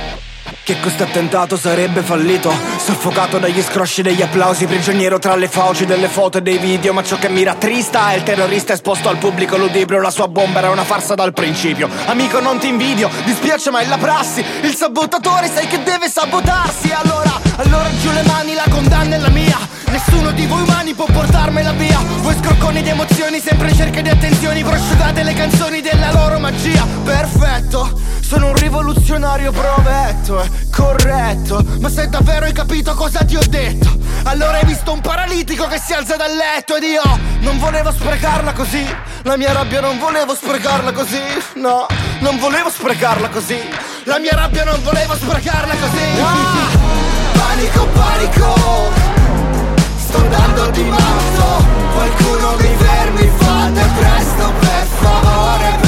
[0.65, 2.51] che questo attentato sarebbe fallito?
[2.79, 7.03] Soffocato dagli scrosci degli applausi Prigioniero tra le fauci delle foto e dei video Ma
[7.03, 10.71] ciò che mi rattrista è il terrorista esposto al pubblico ludibrio La sua bomba era
[10.71, 11.89] una farsa dal principio.
[12.07, 14.45] Amico non ti invidio, dispiace ma è la prassi.
[14.63, 16.91] Il sabotatore sai che deve sabotarsi.
[16.91, 21.07] Allora, allora giù le mani, la condanna è la mia Nessuno di voi umani può
[21.07, 21.99] portarmela via.
[22.21, 24.63] Voi scrocconi di emozioni, sempre in cerca di attenzioni.
[24.63, 26.87] Prosciugate le canzoni della loro magia.
[27.05, 31.65] Perfetto, sono un rivoluzionario provetto, è corretto.
[31.81, 35.79] Ma se davvero hai capito cosa ti ho detto Allora hai visto un paralitico che
[35.79, 37.03] si alza dal letto Ed io
[37.41, 38.85] non volevo sprecarla così.
[39.23, 41.21] La mia rabbia non volevo sprecarla così
[41.55, 41.87] No,
[42.21, 43.59] non volevo sprecarla così.
[44.05, 46.21] La mia rabbia non volevo sprecarla così.
[46.21, 46.77] Ah!
[47.33, 49.18] Panico, panico
[50.09, 55.88] Sto dando di matto Qualcuno mi fermi Fate presto per favore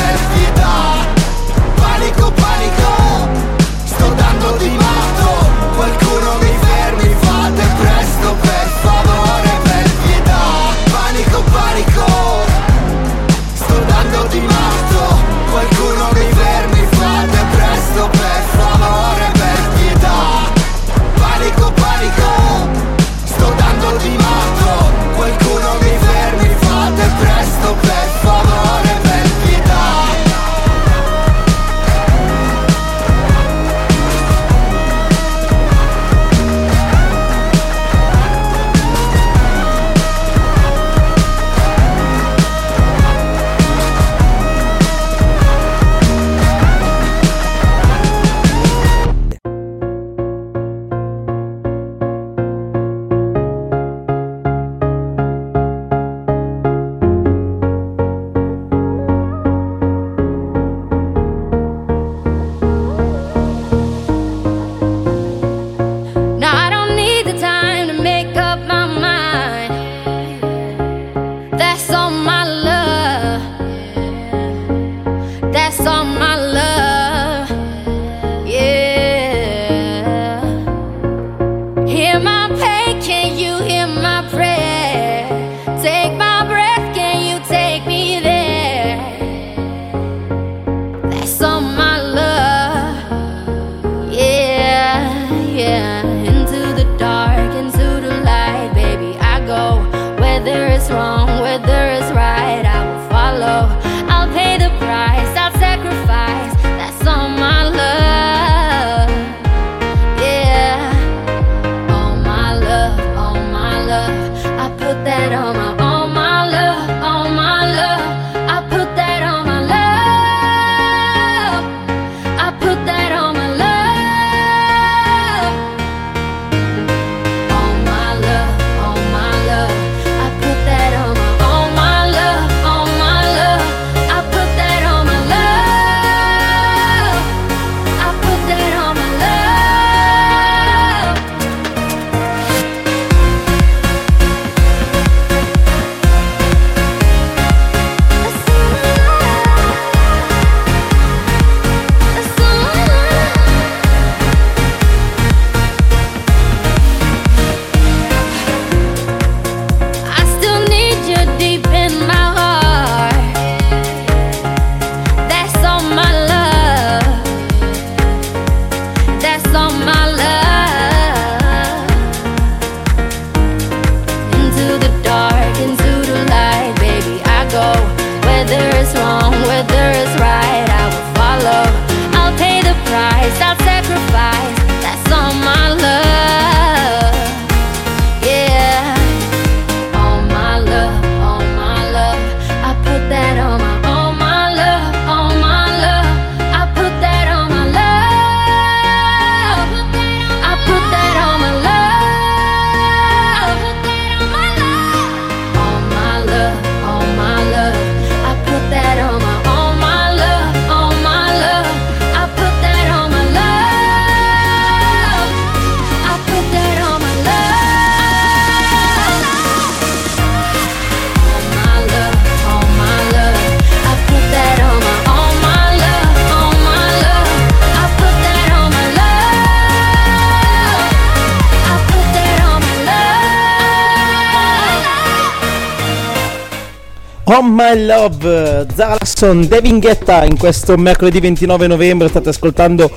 [237.60, 242.08] my love, Zara Larsson, Devin Guetta in questo mercoledì 29 novembre.
[242.08, 242.90] State ascoltando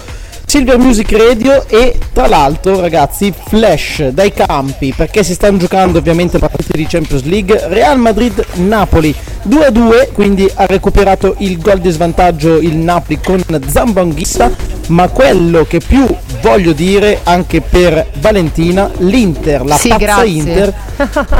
[0.45, 6.39] Silver Music Radio e tra l'altro ragazzi flash dai campi perché si stanno giocando ovviamente
[6.39, 7.59] partite di Champions League.
[7.67, 9.13] Real Madrid-Napoli
[9.49, 14.49] 2-2 quindi ha recuperato il gol di svantaggio il Napoli con Zambonghista
[14.87, 16.05] ma quello che più
[16.43, 20.27] voglio dire anche per Valentina l'Inter, la Sì, pazza grazie.
[20.27, 20.73] Inter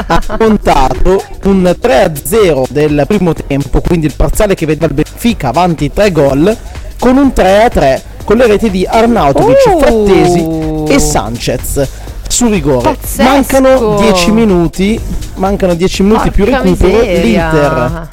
[0.06, 5.92] ha contato un 3-0 del primo tempo, quindi il parziale che vedeva il Benfica avanti
[5.92, 6.56] 3 gol,
[6.98, 9.78] con un 3-3 con le reti di Arnautovic, Uh.
[9.78, 11.86] Frattesi e Sanchez
[12.26, 12.94] su rigore.
[12.96, 13.28] Pazzesco.
[13.30, 14.98] Mancano 10 minuti,
[15.34, 17.22] mancano 10 minuti più Porca recupero, miseria.
[17.50, 18.08] l'Inter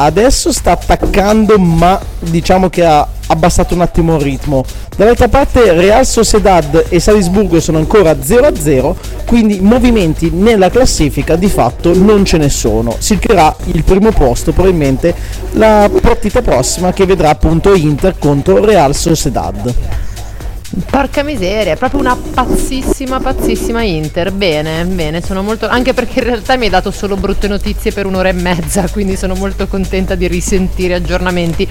[0.00, 4.64] adesso sta attaccando ma diciamo che ha abbassato un attimo il ritmo
[4.98, 8.94] dall'altra parte Real Sociedad e Salisburgo sono ancora 0-0
[9.26, 14.50] quindi movimenti nella classifica di fatto non ce ne sono si creerà il primo posto
[14.50, 15.14] probabilmente
[15.52, 19.72] la partita prossima che vedrà appunto Inter contro Real Sociedad
[20.90, 24.30] Porca miseria, è proprio una pazzissima, pazzissima Inter.
[24.32, 25.66] Bene, bene, sono molto.
[25.66, 29.16] Anche perché in realtà mi hai dato solo brutte notizie per un'ora e mezza, quindi
[29.16, 31.66] sono molto contenta di risentire aggiornamenti.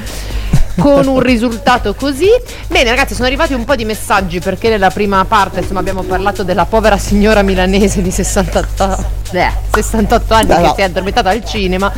[0.80, 2.30] Con un risultato così.
[2.68, 6.44] Bene, ragazzi, sono arrivati un po' di messaggi perché nella prima parte, insomma, abbiamo parlato
[6.44, 10.74] della povera signora milanese di 68, eh, 68 anni Dai, che no.
[10.74, 11.92] si è addormentata al cinema.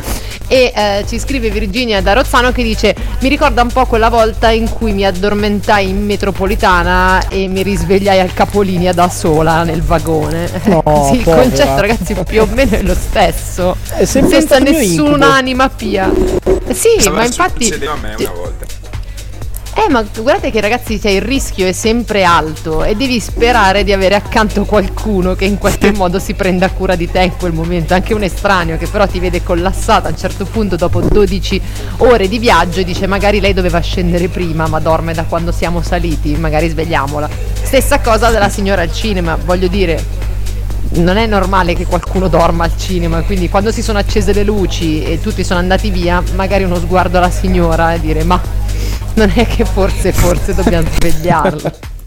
[0.46, 4.50] E eh, ci scrive Virginia da Rozzano che dice: Mi ricorda un po' quella volta
[4.50, 10.50] in cui mi addormentai in metropolitana e mi risvegliai al capolinea da sola nel vagone.
[10.64, 13.76] No, sì, il concetto, ragazzi, più o meno è lo stesso.
[14.02, 16.10] Senza nessun'anima pia.
[16.72, 17.64] Sì, Stava ma infatti.
[17.64, 18.79] succedeva a me una volta.
[19.72, 23.92] Eh, ma guardate che ragazzi, cioè, il rischio è sempre alto e devi sperare di
[23.92, 27.94] avere accanto qualcuno che in qualche modo si prenda cura di te in quel momento,
[27.94, 31.62] anche un estraneo che però ti vede collassata a un certo punto dopo 12
[31.98, 35.82] ore di viaggio e dice magari lei doveva scendere prima, ma dorme da quando siamo
[35.82, 37.28] saliti, magari svegliamola.
[37.62, 40.04] Stessa cosa della signora al cinema, voglio dire,
[40.92, 45.02] non è normale che qualcuno dorma al cinema, quindi quando si sono accese le luci
[45.02, 48.40] e tutti sono andati via, magari uno sguardo alla signora e dire ma
[49.14, 51.72] non è che forse, forse dobbiamo svegliarla.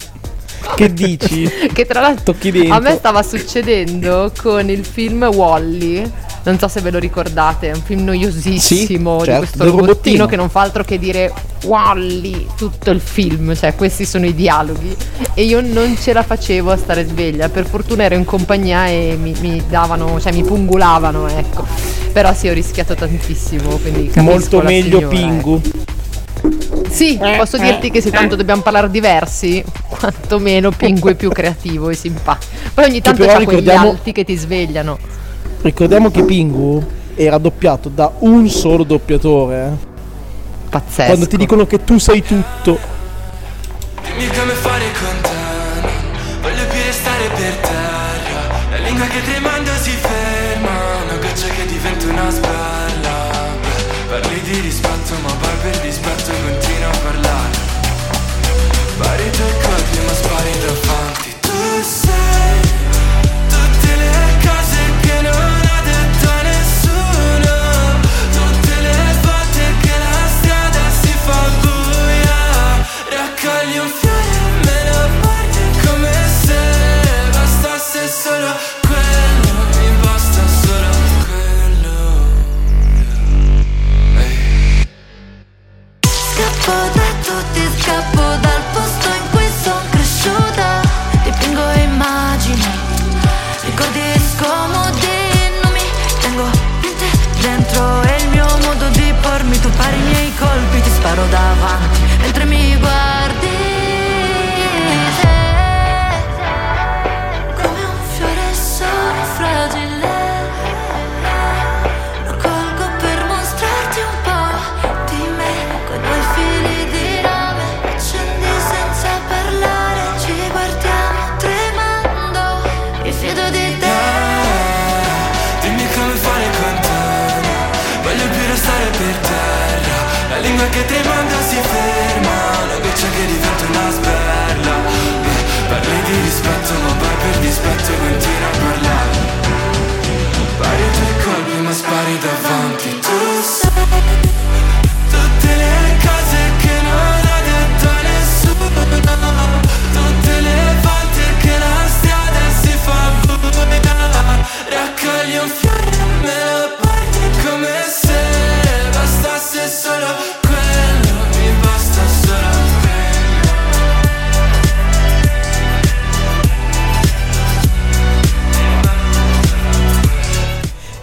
[0.75, 1.49] che dici?
[1.71, 2.35] che tra l'altro
[2.69, 6.11] a me stava succedendo con il film Wally.
[6.45, 9.67] Non so se ve lo ricordate, è un film noiosissimo Sì, di certo, questo del
[9.67, 10.25] robottino robottino.
[10.25, 11.31] che non fa altro che dire
[11.63, 14.93] Wally tutto il film, cioè questi sono i dialoghi
[15.35, 19.17] e io non ce la facevo a stare sveglia, per fortuna ero in compagnia e
[19.17, 21.65] mi, mi davano, cioè mi pungulavano, ecco.
[22.11, 25.61] Però sì, ho rischiato tantissimo, quindi molto meglio signora, Pingu
[26.93, 31.95] sì, posso dirti che se tanto dobbiamo parlare diversi, quantomeno Pingu è più creativo e
[31.95, 32.51] simpatico.
[32.73, 34.97] Poi ogni tanto c'ha quegli alti che ti svegliano.
[35.61, 39.91] ricordiamo che Pingu era doppiato da un solo doppiatore eh.
[40.69, 41.05] Pazzesco.
[41.05, 42.79] quando ti dicono che tu sei tutto
[44.01, 48.41] Dimmi come fare con te Voglio più restare per terra
[48.71, 50.71] La lingua che tremando si ferma
[51.05, 53.31] Una goccia che diventa una sberla
[54.09, 55.81] Parli di rispetto ma poi per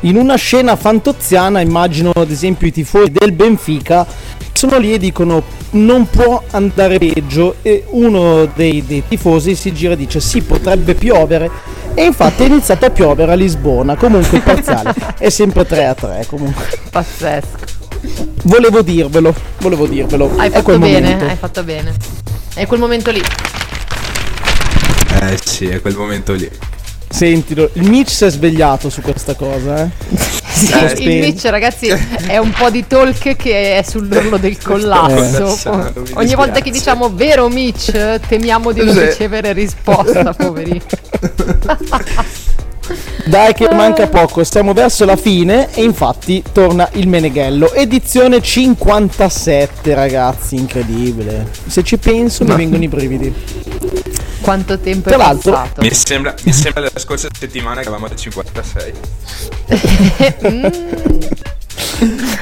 [0.00, 4.06] in una scena fantoziana, immagino ad esempio i tifosi del Benfica
[4.52, 9.92] sono lì e dicono non può andare peggio e uno dei, dei tifosi si gira
[9.92, 11.50] e dice sì potrebbe piovere
[11.94, 15.94] e infatti è iniziato a piovere a Lisbona comunque il parziale è sempre 3 a
[15.94, 17.56] 3 comunque Pazzesco.
[18.44, 21.24] volevo dirvelo volevo dirvelo Hai fatto quel bene, momento.
[21.24, 21.94] hai fatto bene.
[22.52, 23.22] È quel momento lì.
[25.22, 26.50] Eh sì, è quel momento lì.
[27.12, 29.90] Sentilo il Mitch si è svegliato su questa cosa eh
[30.52, 31.20] Sì, Eh, il.
[31.20, 31.86] Mitch, ragazzi,
[32.26, 35.56] è un po' di talk che è sull'orlo del collasso.
[35.94, 39.00] mi Ogni volta che diciamo vero Mitch, temiamo di non Sì.
[39.06, 40.80] ricevere risposta, poverino.
[43.24, 49.94] Dai che manca poco, stiamo verso la fine e infatti torna il Meneghello, edizione 57
[49.94, 51.48] ragazzi, incredibile.
[51.66, 53.34] Se ci penso mi Ma- vengono i brividi.
[54.40, 55.82] Quanto tempo Tra è l'altro- passato?
[55.82, 58.92] Mi sembra, mi sembra la scorsa settimana che avevamo al 56.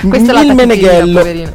[0.09, 1.53] Questa è la il Meneghello, poverino.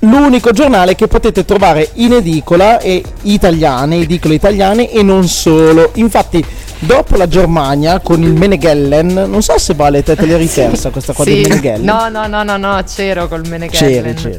[0.00, 5.90] l'unico giornale che potete trovare in edicola e italiane, edicole italiane e non solo.
[5.94, 6.44] Infatti
[6.80, 11.12] dopo la Germania con il Menegellen, non so se vale te te l'hai ripersa questa
[11.12, 11.34] qua Sì.
[11.34, 11.84] del Menegellen.
[11.84, 14.14] No, no, no, no, no, c'ero col C'eri, Meneghellen.
[14.14, 14.38] c'eri.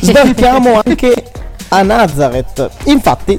[0.00, 1.24] Sbarchiamo anche
[1.68, 2.68] a Nazareth.
[2.84, 3.38] Infatti,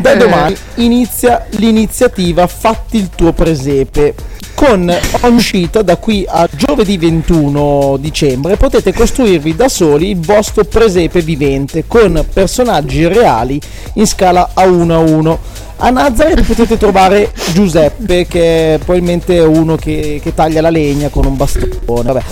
[0.00, 4.14] da domani inizia l'iniziativa Fatti il tuo presepe.
[4.54, 11.20] Con uscita da qui a giovedì 21 dicembre potete costruirvi da soli il vostro presepe
[11.20, 13.60] vivente con personaggi reali
[13.94, 15.38] in scala a 1 a 1.
[15.78, 21.24] A Nazareth potete trovare Giuseppe, che è probabilmente uno che, che taglia la legna con
[21.24, 22.12] un bastone.
[22.12, 22.22] Vabbè.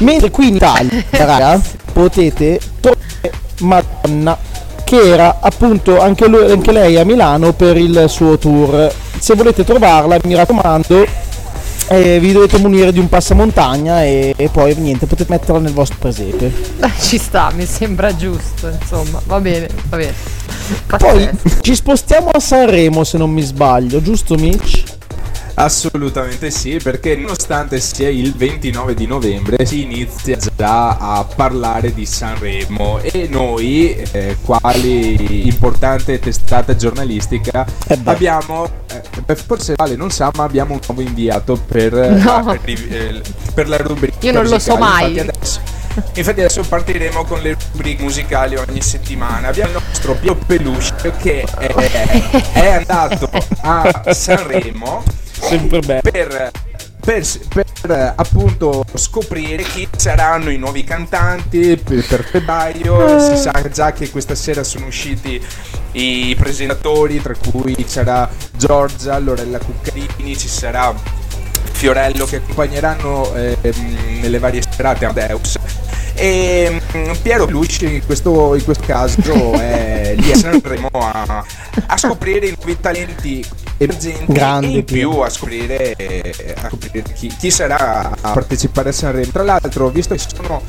[0.00, 1.58] Mentre qui in Italia, raga,
[1.92, 4.38] potete trovare Madonna,
[4.88, 8.90] che era appunto anche, lui- anche lei a Milano per il suo tour.
[9.18, 11.06] Se volete trovarla, mi raccomando,
[11.88, 15.98] eh, vi dovete munire di un passamontagna e, e poi niente, potete metterla nel vostro
[15.98, 16.50] presepe.
[17.00, 19.20] Ci sta, mi sembra giusto, insomma.
[19.26, 20.14] Va bene, va bene.
[20.96, 21.28] Poi
[21.60, 24.96] ci spostiamo a Sanremo se non mi sbaglio, giusto Mitch?
[25.60, 32.06] Assolutamente sì, perché nonostante sia il 29 di novembre si inizia già a parlare di
[32.06, 37.66] Sanremo e noi, eh, quali importante testata giornalistica,
[38.04, 38.70] abbiamo,
[39.26, 42.44] eh, forse Vale non sa, ma abbiamo un nuovo inviato per, eh, No.
[42.44, 43.20] la, eh,
[43.52, 44.16] per la rubrica.
[44.20, 44.78] Io non lo so musicale.
[44.78, 45.10] mai.
[45.16, 45.60] Infatti adesso,
[46.14, 49.48] infatti adesso partiremo con le rubriche musicali ogni settimana.
[49.48, 51.66] Abbiamo il nostro Pio Peluche che è,
[52.54, 53.28] è andato
[53.62, 56.00] a Sanremo Sempre bello.
[56.02, 56.50] per,
[57.00, 63.18] per, per, eh, appunto scoprire chi saranno i nuovi cantanti per, per febbraio.
[63.18, 65.42] Si sa già che questa sera sono usciti
[65.92, 70.94] i presentatori, tra cui c'era Giorgia, Lorella Cuccarini, ci sarà
[71.78, 75.56] Fiorello che accompagneranno ehm, nelle varie serate Amadeus.
[76.14, 79.22] E mm, Piero Pelucci in questo, in questo caso
[79.54, 81.44] è lì a Sanremo a,
[81.86, 83.46] a scoprire i nuovi talenti
[83.76, 85.94] emergenti Grande e in più a scoprire,
[86.56, 89.30] a scoprire chi, chi sarà a partecipare a Sanremo.
[89.30, 90.60] Tra l'altro, visto che ci sono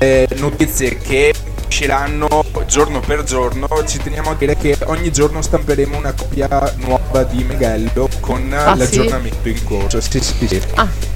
[0.00, 1.32] eh, notizie che
[1.70, 2.26] usciranno
[2.66, 6.48] giorno per giorno, ci teniamo a dire che ogni giorno stamperemo una copia
[6.78, 8.78] nuova di Meghello con Ah, sì?
[8.78, 10.00] l'aggiornamento in corso.
[10.00, 10.60] Sì, sì, sì.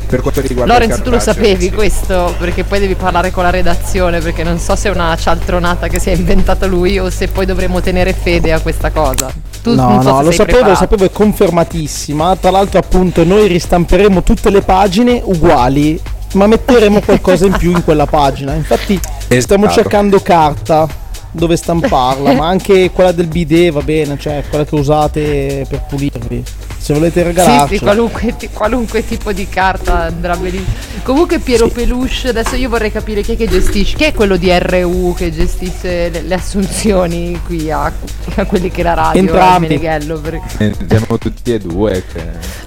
[0.07, 1.73] Per quanto riguarda Lorenzo, tu lo sapevi sì.
[1.73, 2.35] questo?
[2.39, 5.99] Perché poi devi parlare con la redazione, perché non so se è una cialtronata che
[5.99, 9.33] si è inventato lui o se poi dovremo tenere fede a questa cosa.
[9.61, 10.79] Tu no, non so no, se lo sei sapevo, lo preparato.
[10.79, 12.37] sapevo, è confermatissima.
[12.37, 16.01] Tra l'altro, appunto, noi ristamperemo tutte le pagine uguali,
[16.35, 18.55] ma metteremo qualcosa in più in quella pagina.
[18.55, 18.99] Infatti,
[19.39, 19.81] stiamo Esatto.
[19.83, 20.87] cercando carta
[21.31, 26.45] dove stamparla, ma anche quella del bidet va bene, cioè quella che usate per pulirvi.
[26.79, 27.67] Se volete Sì, regalarcela.
[27.67, 30.67] sì, qualunque, qualunque tipo di carta andrà benissimo.
[31.03, 34.51] Comunque Piero Peluche, adesso io vorrei capire chi è che gestisce, chi è quello di
[34.57, 37.91] RU che gestisce le, le assunzioni qui a,
[38.35, 39.65] a quelli che la radio Entrambi.
[39.65, 40.21] a Meneghello.
[40.21, 42.05] per- Eh, Siamo tutti e due.
[42.13, 42.23] Che...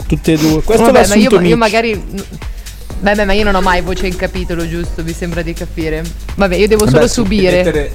[0.07, 0.61] Tutte e due.
[0.63, 2.03] Questo Vabbè, è ma io, io magari...
[2.99, 5.03] Beh, beh, ma io non ho mai voce in capitolo, giusto?
[5.03, 6.03] Mi sembra di capire.
[6.35, 7.57] Vabbè, io devo solo Beh, subire.
[7.63, 7.91] mettere-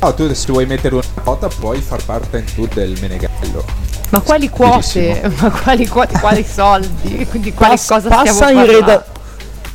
[0.00, 3.64] No, tu se vuoi mettere una quota puoi far parte in tu del Menegallo.
[4.10, 5.20] Ma quali quote?
[5.40, 6.18] Ma quali quote?
[6.18, 7.26] Quali soldi?
[7.28, 9.04] Quindi quali Pass- cosa passa, stiamo in reda-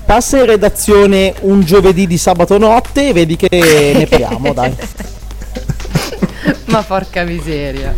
[0.05, 3.47] passa in redazione un giovedì di sabato notte e vedi che
[3.95, 4.75] ne parliamo, dai.
[6.65, 7.93] Ma porca miseria.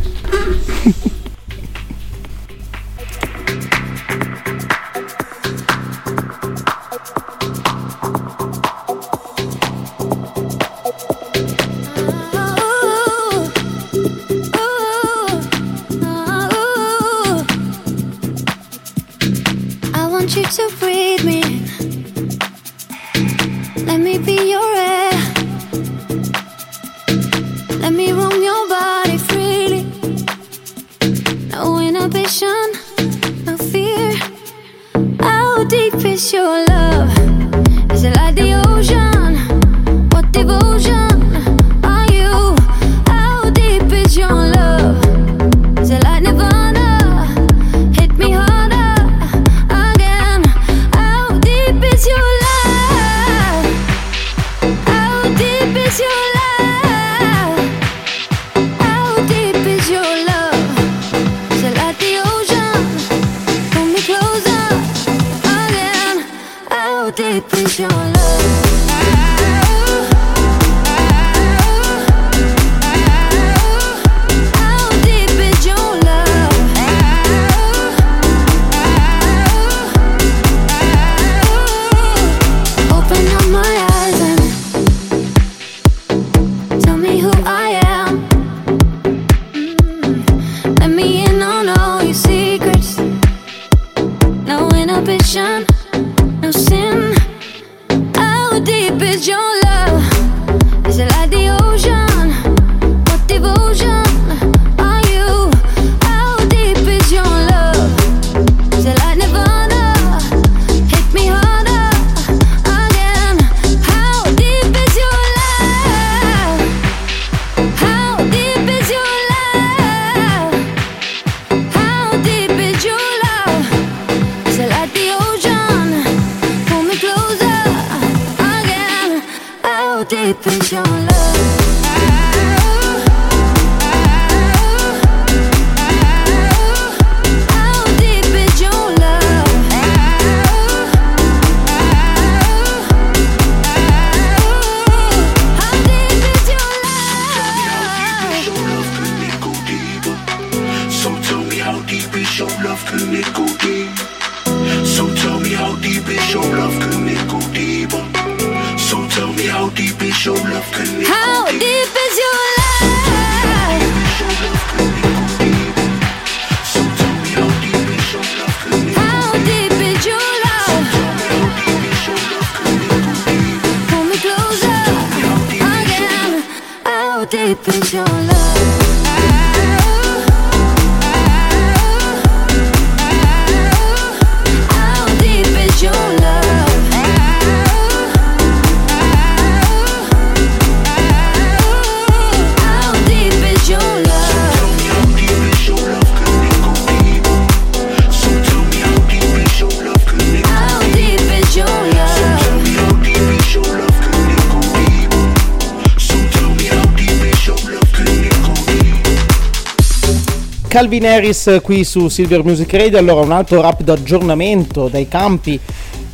[210.73, 212.97] Calvin Harris qui su Silver Music Radio.
[212.97, 215.59] Allora, un altro rapido aggiornamento dai campi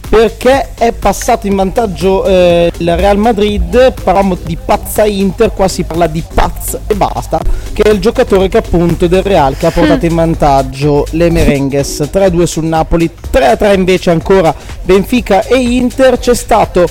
[0.09, 3.93] perché è passato in vantaggio eh, il Real Madrid.
[4.03, 7.39] Parliamo di pazza Inter, qua si parla di paz e basta,
[7.71, 12.09] che è il giocatore che appunto del Real che ha portato in vantaggio le Merengues
[12.11, 14.53] 3-2 sul Napoli, 3-3 invece ancora
[14.83, 16.19] Benfica e Inter.
[16.19, 16.85] C'è stato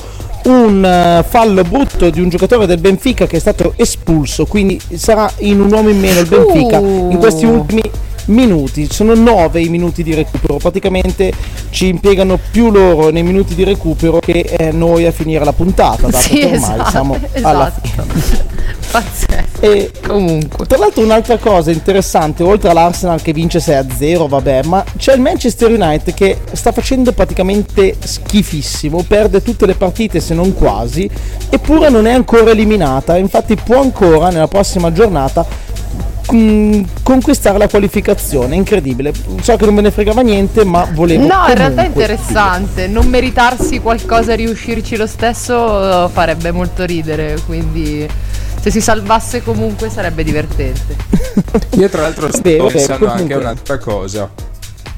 [0.49, 5.31] un eh, fallo brutto di un giocatore del Benfica che è stato espulso, quindi sarà
[5.39, 7.11] in un uomo in meno il Benfica Uh.
[7.11, 7.83] in questi ultimi
[8.29, 8.89] minuti.
[8.91, 11.33] Sono 9 i minuti di recupero, praticamente
[11.71, 16.09] ci impiegano più loro nei minuti di recupero che eh, noi a finire la puntata,
[16.09, 17.89] dato Sì, che ormai esatto, siamo alla esatto.
[17.89, 18.47] fine.
[18.91, 19.47] Pazzesco.
[19.61, 20.67] E comunque.
[20.67, 25.71] Tra l'altro un'altra cosa interessante, oltre all'Arsenal che vince 6-0, vabbè, ma c'è il Manchester
[25.71, 31.09] United che sta facendo praticamente schifissimo, perde tutte le partite se non quasi,
[31.51, 35.45] eppure non è ancora eliminata, infatti può ancora nella prossima giornata
[36.33, 39.13] mm, conquistare la qualificazione, incredibile.
[39.43, 42.87] So che non me ne fregava niente, ma volevo No, in realtà è interessante.
[42.87, 47.39] Non meritarsi qualcosa e riuscirci lo stesso eh, farebbe molto ridere.
[47.47, 48.07] Quindi,
[48.61, 50.97] se si salvasse comunque sarebbe divertente.
[51.79, 53.23] Io tra l'altro sto Vero, pensando comunque.
[53.23, 54.31] anche a un'altra cosa.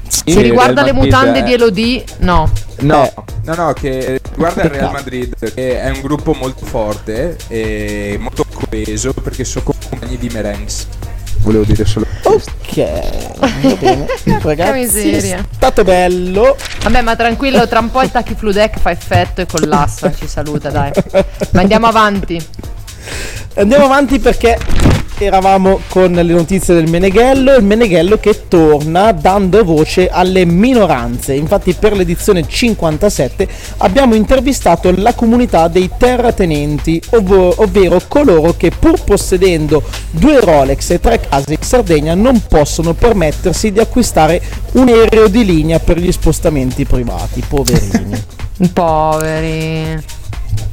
[0.07, 2.49] Se riguarda le mutande di Elodie, no.
[2.79, 3.13] No, Eh.
[3.45, 4.91] no, no, che riguarda il Real.
[4.91, 10.87] Madrid, che è un gruppo molto forte e molto coeso perché sono compagni di merengues.
[11.41, 13.47] Volevo dire solo Ok, va
[13.79, 14.05] bene.
[14.41, 15.37] Ragazzi, miseria.
[15.39, 16.55] è stato bello.
[16.83, 20.13] Vabbè, ma tranquillo, tra un po' il tachifludec fa effetto e collassa.
[20.13, 20.91] Ci saluta, dai.
[21.51, 22.43] Ma andiamo avanti.
[23.55, 24.57] Andiamo avanti perché
[25.25, 31.33] eravamo con le notizie del Meneghello, il Meneghello che torna dando voce alle minoranze.
[31.33, 39.03] Infatti per l'edizione 57 abbiamo intervistato la comunità dei terratenenti, ov- ovvero coloro che pur
[39.03, 44.41] possedendo due Rolex e tre case in Sardegna non possono permettersi di acquistare
[44.73, 48.23] un aereo di linea per gli spostamenti privati, poverini.
[48.73, 50.20] Poveri.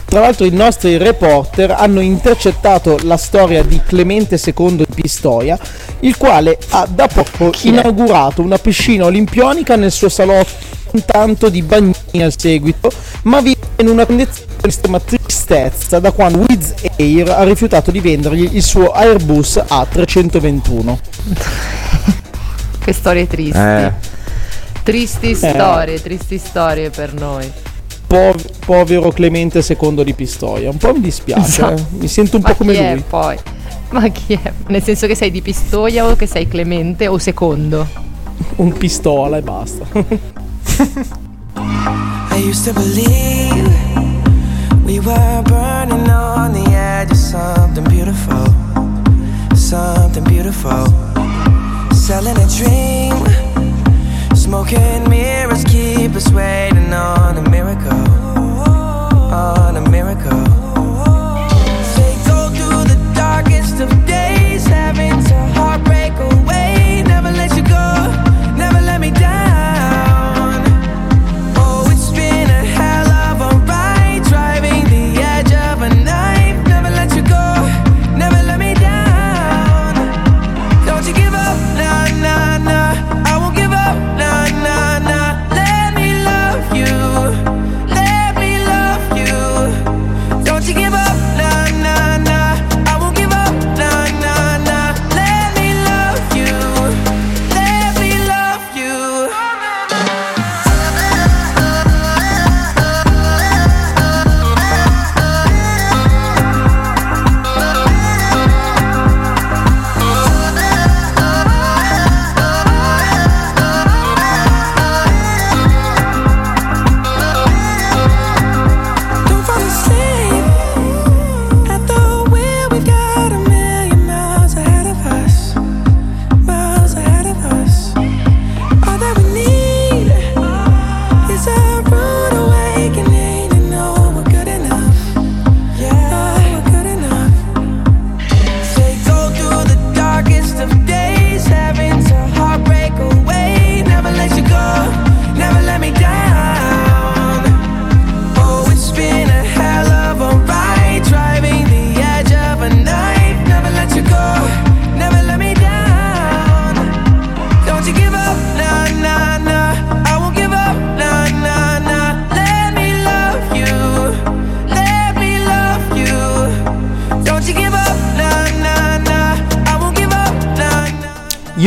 [0.09, 5.59] Tra l'altro i nostri reporter hanno intercettato la storia di Clemente II di Pistoia,
[6.01, 10.49] il quale ha da poco inaugurato una piscina olimpionica nel suo salotto
[10.93, 12.91] un tanto di bagnini al seguito,
[13.25, 18.01] ma vive in una condizione di estrema tristezza da quando Wizz Air ha rifiutato di
[18.01, 20.97] vendergli il suo Airbus A321.
[22.83, 23.59] Che storie tristi.
[23.59, 23.93] Eh.
[24.83, 27.68] Tristi storie, tristi storie per noi.
[28.09, 31.75] Pov- povero Clemente II di Pistoia, un po' mi dispiace, Esatto.
[31.83, 31.85] eh.
[31.99, 33.05] mi sento un Ma po' come chi è lui.
[33.07, 33.37] poi?
[33.91, 34.53] Ma chi è?
[34.69, 37.87] Nel senso che sei di Pistoia o che sei Clemente o secondo?
[38.57, 39.85] Un pistola e basta.
[42.31, 43.69] I used to believe
[44.85, 48.47] we were burning on the edge of something beautiful,
[49.55, 50.87] something beautiful.
[51.93, 53.17] Selling a dream,
[54.35, 55.63] smoking mirrors
[56.17, 58.08] us waiting on a miracle,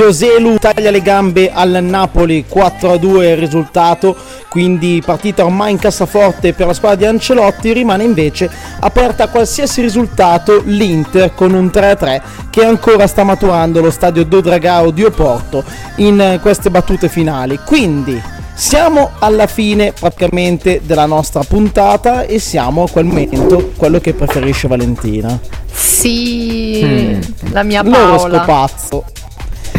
[0.01, 4.15] Joselu taglia le gambe al Napoli 4-2 il risultato,
[4.49, 8.49] quindi partita ormai in cassaforte per la squadra di Ancelotti, rimane invece
[8.79, 14.89] aperta a qualsiasi risultato l'Inter con un 3-3 che ancora sta maturando lo stadio Dodragao
[14.89, 15.63] di Oporto
[15.97, 17.59] in queste battute finali.
[17.63, 18.19] Quindi
[18.55, 24.67] siamo alla fine praticamente della nostra puntata e siamo a quel momento quello che preferisce
[24.67, 25.39] Valentina.
[25.71, 27.19] Sì,
[27.51, 28.39] la mia Paola.
[28.39, 29.05] pazzo.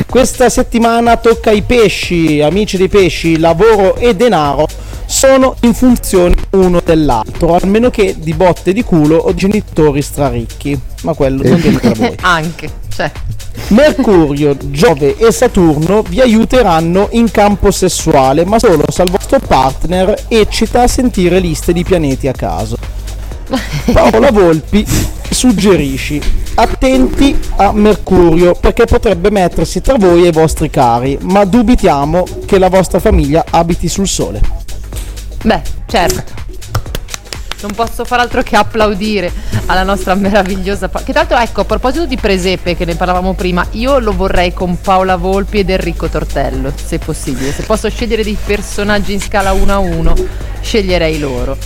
[0.08, 4.66] Questa settimana tocca ai pesci, amici dei pesci, lavoro e denaro
[5.06, 10.78] sono in funzione uno dell'altro, almeno che di botte di culo o genitori straricchi.
[11.02, 12.16] Ma quello non viene da voi.
[12.20, 13.10] Anche, cioè.
[13.68, 20.24] Mercurio, Giove e Saturno vi aiuteranno in campo sessuale, ma solo se il vostro partner
[20.28, 22.76] eccita a sentire liste di pianeti a caso.
[23.92, 24.86] Paola Volpi
[25.32, 26.20] suggerisci
[26.54, 32.58] attenti a Mercurio perché potrebbe mettersi tra voi e i vostri cari, ma dubitiamo che
[32.58, 34.40] la vostra famiglia abiti sul sole.
[35.44, 36.40] Beh, certo.
[37.62, 39.30] Non posso far altro che applaudire
[39.66, 43.34] alla nostra meravigliosa Pa- Che tra l'altro, ecco, a proposito di presepe che ne parlavamo
[43.34, 47.52] prima, io lo vorrei con Paola Volpi ed Enrico Tortello, se possibile.
[47.52, 50.14] Se posso scegliere dei personaggi in scala 1 a 1,
[50.60, 51.56] sceglierei loro.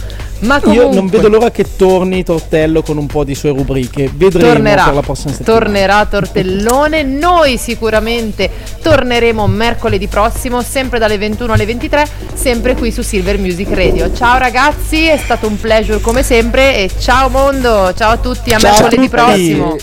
[0.40, 4.10] Ma comunque, Io non vedo l'ora che torni Tortello con un po' di sue rubriche.
[4.14, 5.58] Vedremo tornerà, per la prossima settimana.
[5.64, 7.02] tornerà Tortellone.
[7.02, 8.50] Noi sicuramente
[8.82, 14.12] torneremo mercoledì prossimo, sempre dalle 21 alle 23, sempre qui su Silver Music Radio.
[14.12, 18.58] Ciao ragazzi, è stato un pleasure come sempre e ciao mondo, ciao a tutti, a
[18.58, 19.08] Ciao a mercoledì tutti.
[19.08, 19.76] prossimo.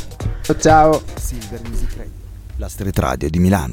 [0.60, 1.02] Ciao.
[1.20, 2.12] Silver Music Radio,
[2.58, 3.72] la street radio di Milano.